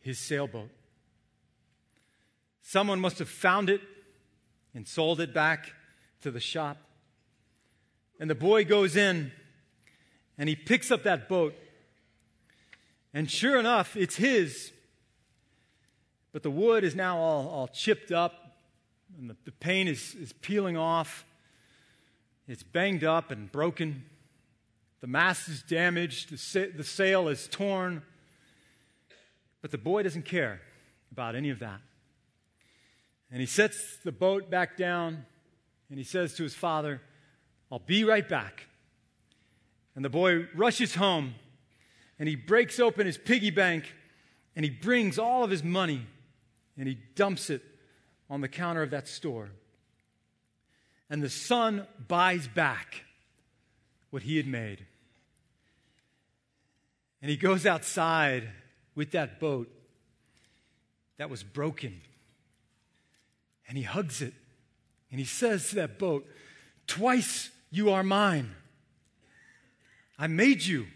his 0.00 0.18
sailboat. 0.18 0.70
Someone 2.62 3.00
must 3.00 3.18
have 3.18 3.28
found 3.28 3.68
it 3.68 3.80
and 4.74 4.86
sold 4.86 5.20
it 5.20 5.34
back 5.34 5.72
to 6.22 6.30
the 6.30 6.40
shop. 6.40 6.78
And 8.20 8.30
the 8.30 8.34
boy 8.34 8.64
goes 8.64 8.96
in 8.96 9.32
and 10.38 10.48
he 10.48 10.56
picks 10.56 10.90
up 10.90 11.02
that 11.02 11.28
boat. 11.28 11.54
And 13.12 13.30
sure 13.30 13.58
enough, 13.58 13.96
it's 13.96 14.16
his. 14.16 14.72
But 16.34 16.42
the 16.42 16.50
wood 16.50 16.82
is 16.82 16.96
now 16.96 17.16
all, 17.18 17.48
all 17.48 17.68
chipped 17.68 18.10
up, 18.10 18.56
and 19.16 19.30
the, 19.30 19.36
the 19.44 19.52
paint 19.52 19.88
is, 19.88 20.16
is 20.16 20.32
peeling 20.32 20.76
off. 20.76 21.24
It's 22.48 22.64
banged 22.64 23.04
up 23.04 23.30
and 23.30 23.52
broken. 23.52 24.04
The 25.00 25.06
mast 25.06 25.48
is 25.48 25.62
damaged. 25.62 26.30
The, 26.30 26.36
sa- 26.36 26.76
the 26.76 26.82
sail 26.82 27.28
is 27.28 27.46
torn. 27.46 28.02
But 29.62 29.70
the 29.70 29.78
boy 29.78 30.02
doesn't 30.02 30.24
care 30.24 30.60
about 31.12 31.36
any 31.36 31.50
of 31.50 31.60
that. 31.60 31.80
And 33.30 33.38
he 33.38 33.46
sets 33.46 33.98
the 34.02 34.10
boat 34.10 34.50
back 34.50 34.76
down 34.76 35.26
and 35.88 35.98
he 35.98 36.04
says 36.04 36.34
to 36.34 36.42
his 36.42 36.54
father, 36.54 37.00
I'll 37.70 37.78
be 37.78 38.02
right 38.02 38.28
back. 38.28 38.66
And 39.94 40.04
the 40.04 40.10
boy 40.10 40.48
rushes 40.52 40.96
home 40.96 41.36
and 42.18 42.28
he 42.28 42.34
breaks 42.34 42.80
open 42.80 43.06
his 43.06 43.18
piggy 43.18 43.50
bank 43.50 43.94
and 44.56 44.64
he 44.64 44.70
brings 44.70 45.16
all 45.16 45.44
of 45.44 45.50
his 45.52 45.62
money 45.62 46.08
and 46.76 46.88
he 46.88 46.98
dumps 47.14 47.50
it 47.50 47.62
on 48.28 48.40
the 48.40 48.48
counter 48.48 48.82
of 48.82 48.90
that 48.90 49.08
store 49.08 49.50
and 51.10 51.22
the 51.22 51.30
son 51.30 51.86
buys 52.08 52.48
back 52.48 53.04
what 54.10 54.22
he 54.22 54.36
had 54.36 54.46
made. 54.46 54.84
And 57.20 57.30
he 57.30 57.36
goes 57.36 57.66
outside 57.66 58.48
with 58.94 59.12
that 59.12 59.40
boat 59.40 59.70
that 61.16 61.30
was 61.30 61.42
broken. 61.42 62.00
And 63.68 63.78
he 63.78 63.84
hugs 63.84 64.20
it. 64.22 64.34
And 65.10 65.18
he 65.18 65.24
says 65.24 65.68
to 65.70 65.76
that 65.76 65.98
boat, 65.98 66.26
Twice 66.86 67.50
you 67.70 67.90
are 67.90 68.02
mine. 68.02 68.54
I 70.18 70.26
made 70.26 70.64
you. 70.64 70.86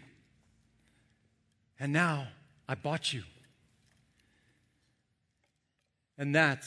And 1.79 1.93
now 1.93 2.27
I 2.67 2.75
bought 2.75 3.13
you. 3.13 3.23
And 6.19 6.35
that 6.35 6.65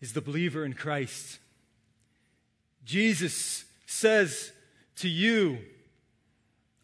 is 0.00 0.14
the 0.14 0.22
believer 0.22 0.64
in 0.64 0.72
Christ. 0.72 1.38
Jesus 2.86 3.66
says 3.84 4.50
to 4.96 5.08
you, 5.08 5.58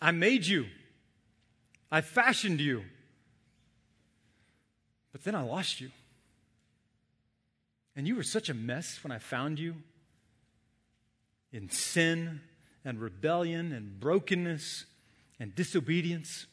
I 0.00 0.10
made 0.10 0.46
you, 0.46 0.66
I 1.90 2.02
fashioned 2.02 2.60
you, 2.60 2.82
but 5.12 5.24
then 5.24 5.34
I 5.34 5.42
lost 5.42 5.80
you. 5.80 5.90
And 7.96 8.06
you 8.06 8.14
were 8.16 8.22
such 8.22 8.50
a 8.50 8.54
mess 8.54 9.02
when 9.02 9.12
I 9.12 9.18
found 9.18 9.58
you 9.58 9.76
in 11.52 11.70
sin 11.70 12.40
and 12.84 13.00
rebellion 13.00 13.72
and 13.72 13.98
brokenness 13.98 14.84
and 15.40 15.54
disobedience. 15.54 16.46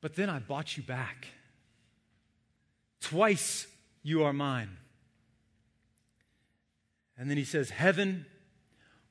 But 0.00 0.16
then 0.16 0.30
I 0.30 0.38
bought 0.40 0.76
you 0.76 0.82
back. 0.82 1.28
Twice 3.00 3.66
you 4.02 4.22
are 4.24 4.32
mine. 4.32 4.76
And 7.16 7.28
then 7.28 7.36
he 7.36 7.44
says, 7.44 7.70
Heaven, 7.70 8.26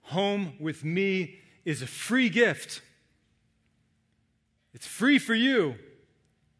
home 0.01 0.53
with 0.59 0.83
me, 0.83 1.39
is 1.65 1.81
a 1.81 1.87
free 1.87 2.29
gift. 2.29 2.81
It's 4.73 4.87
free 4.87 5.19
for 5.19 5.35
you, 5.35 5.75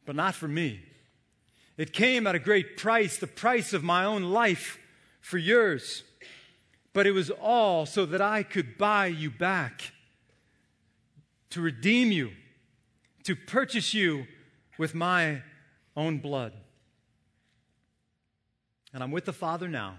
but 0.06 0.16
not 0.16 0.36
for 0.36 0.48
me. 0.48 0.82
It 1.78 1.94
came 1.94 2.28
at 2.28 2.36
a 2.36 2.40
great 2.40 2.76
price, 2.76 3.18
the 3.18 3.28
price 3.28 3.72
of 3.72 3.84
my 3.84 4.04
own 4.04 4.24
life 4.24 4.80
for 5.22 5.38
yours. 5.38 6.04
But 6.94 7.06
it 7.06 7.12
was 7.12 7.30
all 7.30 7.86
so 7.86 8.06
that 8.08 8.22
I 8.22 8.44
could 8.44 8.78
buy 8.78 9.08
you 9.08 9.30
back, 9.30 9.94
to 11.52 11.62
redeem 11.62 12.12
you, 12.12 12.32
to 13.24 13.36
purchase 13.36 13.94
you 13.94 14.26
with 14.78 14.96
my 14.96 15.44
own 15.96 16.18
blood. 16.18 16.54
And 18.98 19.04
I'm 19.04 19.12
with 19.12 19.26
the 19.26 19.32
Father 19.32 19.68
now. 19.68 19.94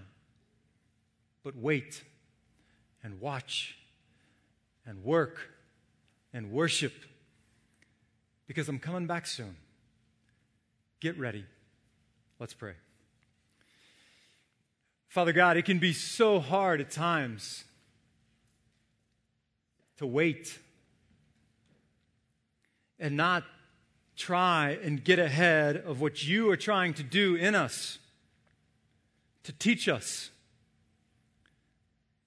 But 1.45 1.55
wait 1.55 2.03
and 3.05 3.21
watch 3.21 3.79
and 4.85 5.05
work 5.05 5.39
and 6.33 6.51
worship 6.51 6.93
because 8.49 8.69
I'm 8.69 8.81
coming 8.81 9.07
back 9.07 9.29
soon. 9.29 9.55
Get 10.99 11.17
ready. 11.17 11.45
Let's 12.41 12.55
pray. 12.55 12.73
Father 15.07 15.33
God, 15.33 15.57
it 15.57 15.65
can 15.65 15.79
be 15.79 15.93
so 15.93 16.41
hard 16.41 16.81
at 16.81 16.91
times 16.91 17.63
to 19.99 20.09
wait 20.09 20.59
and 22.99 23.17
not 23.17 23.45
try 24.17 24.77
and 24.83 25.05
get 25.05 25.21
ahead 25.21 25.77
of 25.77 26.01
what 26.01 26.27
you 26.27 26.51
are 26.51 26.57
trying 26.57 26.95
to 26.95 27.05
do 27.05 27.37
in 27.37 27.55
us, 27.55 28.01
to 29.49 29.53
teach 29.55 29.89
us 29.89 30.29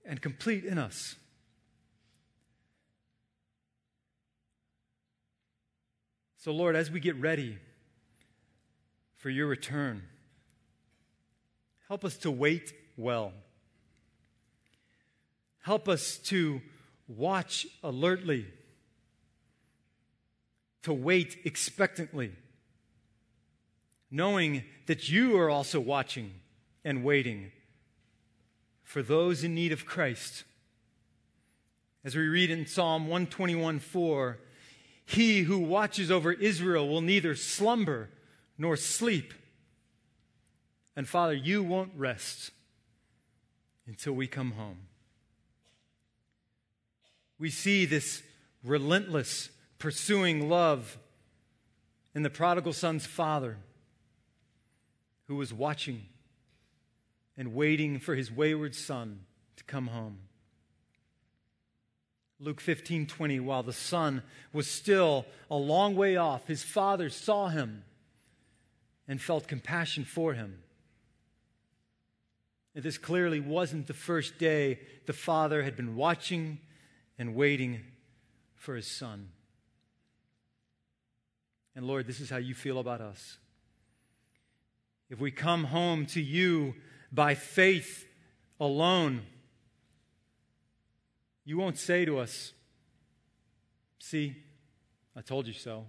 and 0.03 0.19
complete 0.19 0.65
in 0.65 0.79
us. 0.79 1.17
So, 6.37 6.51
Lord, 6.51 6.75
as 6.75 6.89
we 6.89 6.99
get 6.99 7.15
ready 7.21 7.59
for 9.17 9.29
your 9.29 9.45
return, 9.45 10.01
help 11.87 12.03
us 12.03 12.17
to 12.17 12.31
wait 12.31 12.73
well. 12.97 13.33
Help 15.59 15.87
us 15.87 16.17
to 16.23 16.59
watch 17.07 17.67
alertly, 17.83 18.47
to 20.81 20.91
wait 20.91 21.37
expectantly, 21.45 22.31
knowing 24.09 24.63
that 24.87 25.07
you 25.07 25.37
are 25.37 25.51
also 25.51 25.79
watching 25.79 26.40
and 26.83 27.03
waiting 27.03 27.51
for 28.83 29.01
those 29.01 29.43
in 29.43 29.55
need 29.55 29.71
of 29.71 29.85
Christ. 29.85 30.43
As 32.03 32.15
we 32.15 32.27
read 32.27 32.49
in 32.49 32.65
Psalm 32.65 33.03
121 33.03 33.79
4, 33.79 34.37
He 35.05 35.41
who 35.41 35.59
watches 35.59 36.09
over 36.11 36.31
Israel 36.31 36.87
will 36.87 37.01
neither 37.01 37.35
slumber 37.35 38.09
nor 38.57 38.75
sleep. 38.75 39.33
And 40.95 41.07
Father, 41.07 41.33
you 41.33 41.63
won't 41.63 41.91
rest 41.95 42.51
until 43.87 44.13
we 44.13 44.27
come 44.27 44.51
home. 44.51 44.79
We 47.39 47.49
see 47.49 47.85
this 47.85 48.21
relentless, 48.63 49.49
pursuing 49.79 50.49
love 50.49 50.97
in 52.13 52.23
the 52.23 52.29
prodigal 52.29 52.73
son's 52.73 53.05
father 53.05 53.57
who 55.27 55.35
was 55.37 55.53
watching 55.53 56.03
and 57.41 57.55
waiting 57.55 57.97
for 57.97 58.13
his 58.13 58.31
wayward 58.31 58.75
son 58.75 59.21
to 59.55 59.63
come 59.63 59.87
home. 59.87 60.19
Luke 62.39 62.61
15 62.61 63.07
20, 63.07 63.39
while 63.39 63.63
the 63.63 63.73
son 63.73 64.21
was 64.53 64.69
still 64.69 65.25
a 65.49 65.55
long 65.55 65.95
way 65.95 66.17
off, 66.17 66.45
his 66.45 66.61
father 66.61 67.09
saw 67.09 67.47
him 67.47 67.83
and 69.07 69.19
felt 69.19 69.47
compassion 69.47 70.05
for 70.05 70.35
him. 70.35 70.61
And 72.75 72.83
this 72.83 72.99
clearly 72.99 73.39
wasn't 73.39 73.87
the 73.87 73.95
first 73.95 74.37
day 74.37 74.77
the 75.07 75.11
father 75.11 75.63
had 75.63 75.75
been 75.75 75.95
watching 75.95 76.59
and 77.17 77.33
waiting 77.33 77.81
for 78.55 78.75
his 78.75 78.85
son. 78.85 79.29
And 81.75 81.87
Lord, 81.87 82.05
this 82.05 82.19
is 82.19 82.29
how 82.29 82.37
you 82.37 82.53
feel 82.53 82.77
about 82.77 83.01
us. 83.01 83.39
If 85.09 85.19
we 85.19 85.31
come 85.31 85.63
home 85.63 86.05
to 86.05 86.21
you 86.21 86.75
by 87.11 87.35
faith 87.35 88.05
alone, 88.59 89.23
you 91.43 91.57
won't 91.57 91.77
say 91.77 92.05
to 92.05 92.19
us, 92.19 92.53
See, 94.01 94.35
I 95.15 95.21
told 95.21 95.45
you 95.45 95.53
so. 95.53 95.85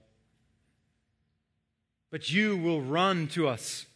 But 2.11 2.31
you 2.31 2.59
will 2.59 2.83
run 2.83 3.27
to 3.29 3.49
us. 3.49 3.87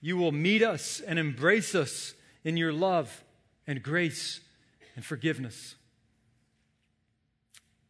You 0.00 0.16
will 0.16 0.32
meet 0.32 0.62
us 0.62 1.00
and 1.00 1.16
embrace 1.16 1.76
us 1.76 2.14
in 2.42 2.56
your 2.56 2.72
love 2.72 3.22
and 3.66 3.82
grace 3.82 4.40
and 4.96 5.04
forgiveness. 5.04 5.76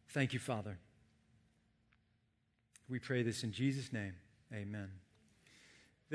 Thank 0.09 0.31
you, 0.31 0.39
Father. 0.39 0.77
We 2.87 2.99
pray 2.99 3.23
this 3.23 3.43
in 3.43 3.51
Jesus' 3.51 3.91
name. 3.91 4.13
Amen. 4.53 5.04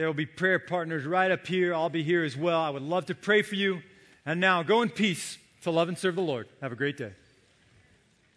There 0.00 0.06
will 0.06 0.14
be 0.14 0.24
prayer 0.24 0.58
partners 0.58 1.04
right 1.04 1.30
up 1.30 1.46
here. 1.46 1.74
I'll 1.74 1.90
be 1.90 2.02
here 2.02 2.24
as 2.24 2.34
well. 2.34 2.58
I 2.58 2.70
would 2.70 2.80
love 2.80 3.04
to 3.04 3.14
pray 3.14 3.42
for 3.42 3.54
you. 3.54 3.82
And 4.24 4.40
now 4.40 4.62
go 4.62 4.80
in 4.80 4.88
peace 4.88 5.36
to 5.60 5.70
love 5.70 5.90
and 5.90 5.98
serve 5.98 6.14
the 6.14 6.22
Lord. 6.22 6.48
Have 6.62 6.72
a 6.72 6.74
great 6.74 6.96
day. 6.96 7.12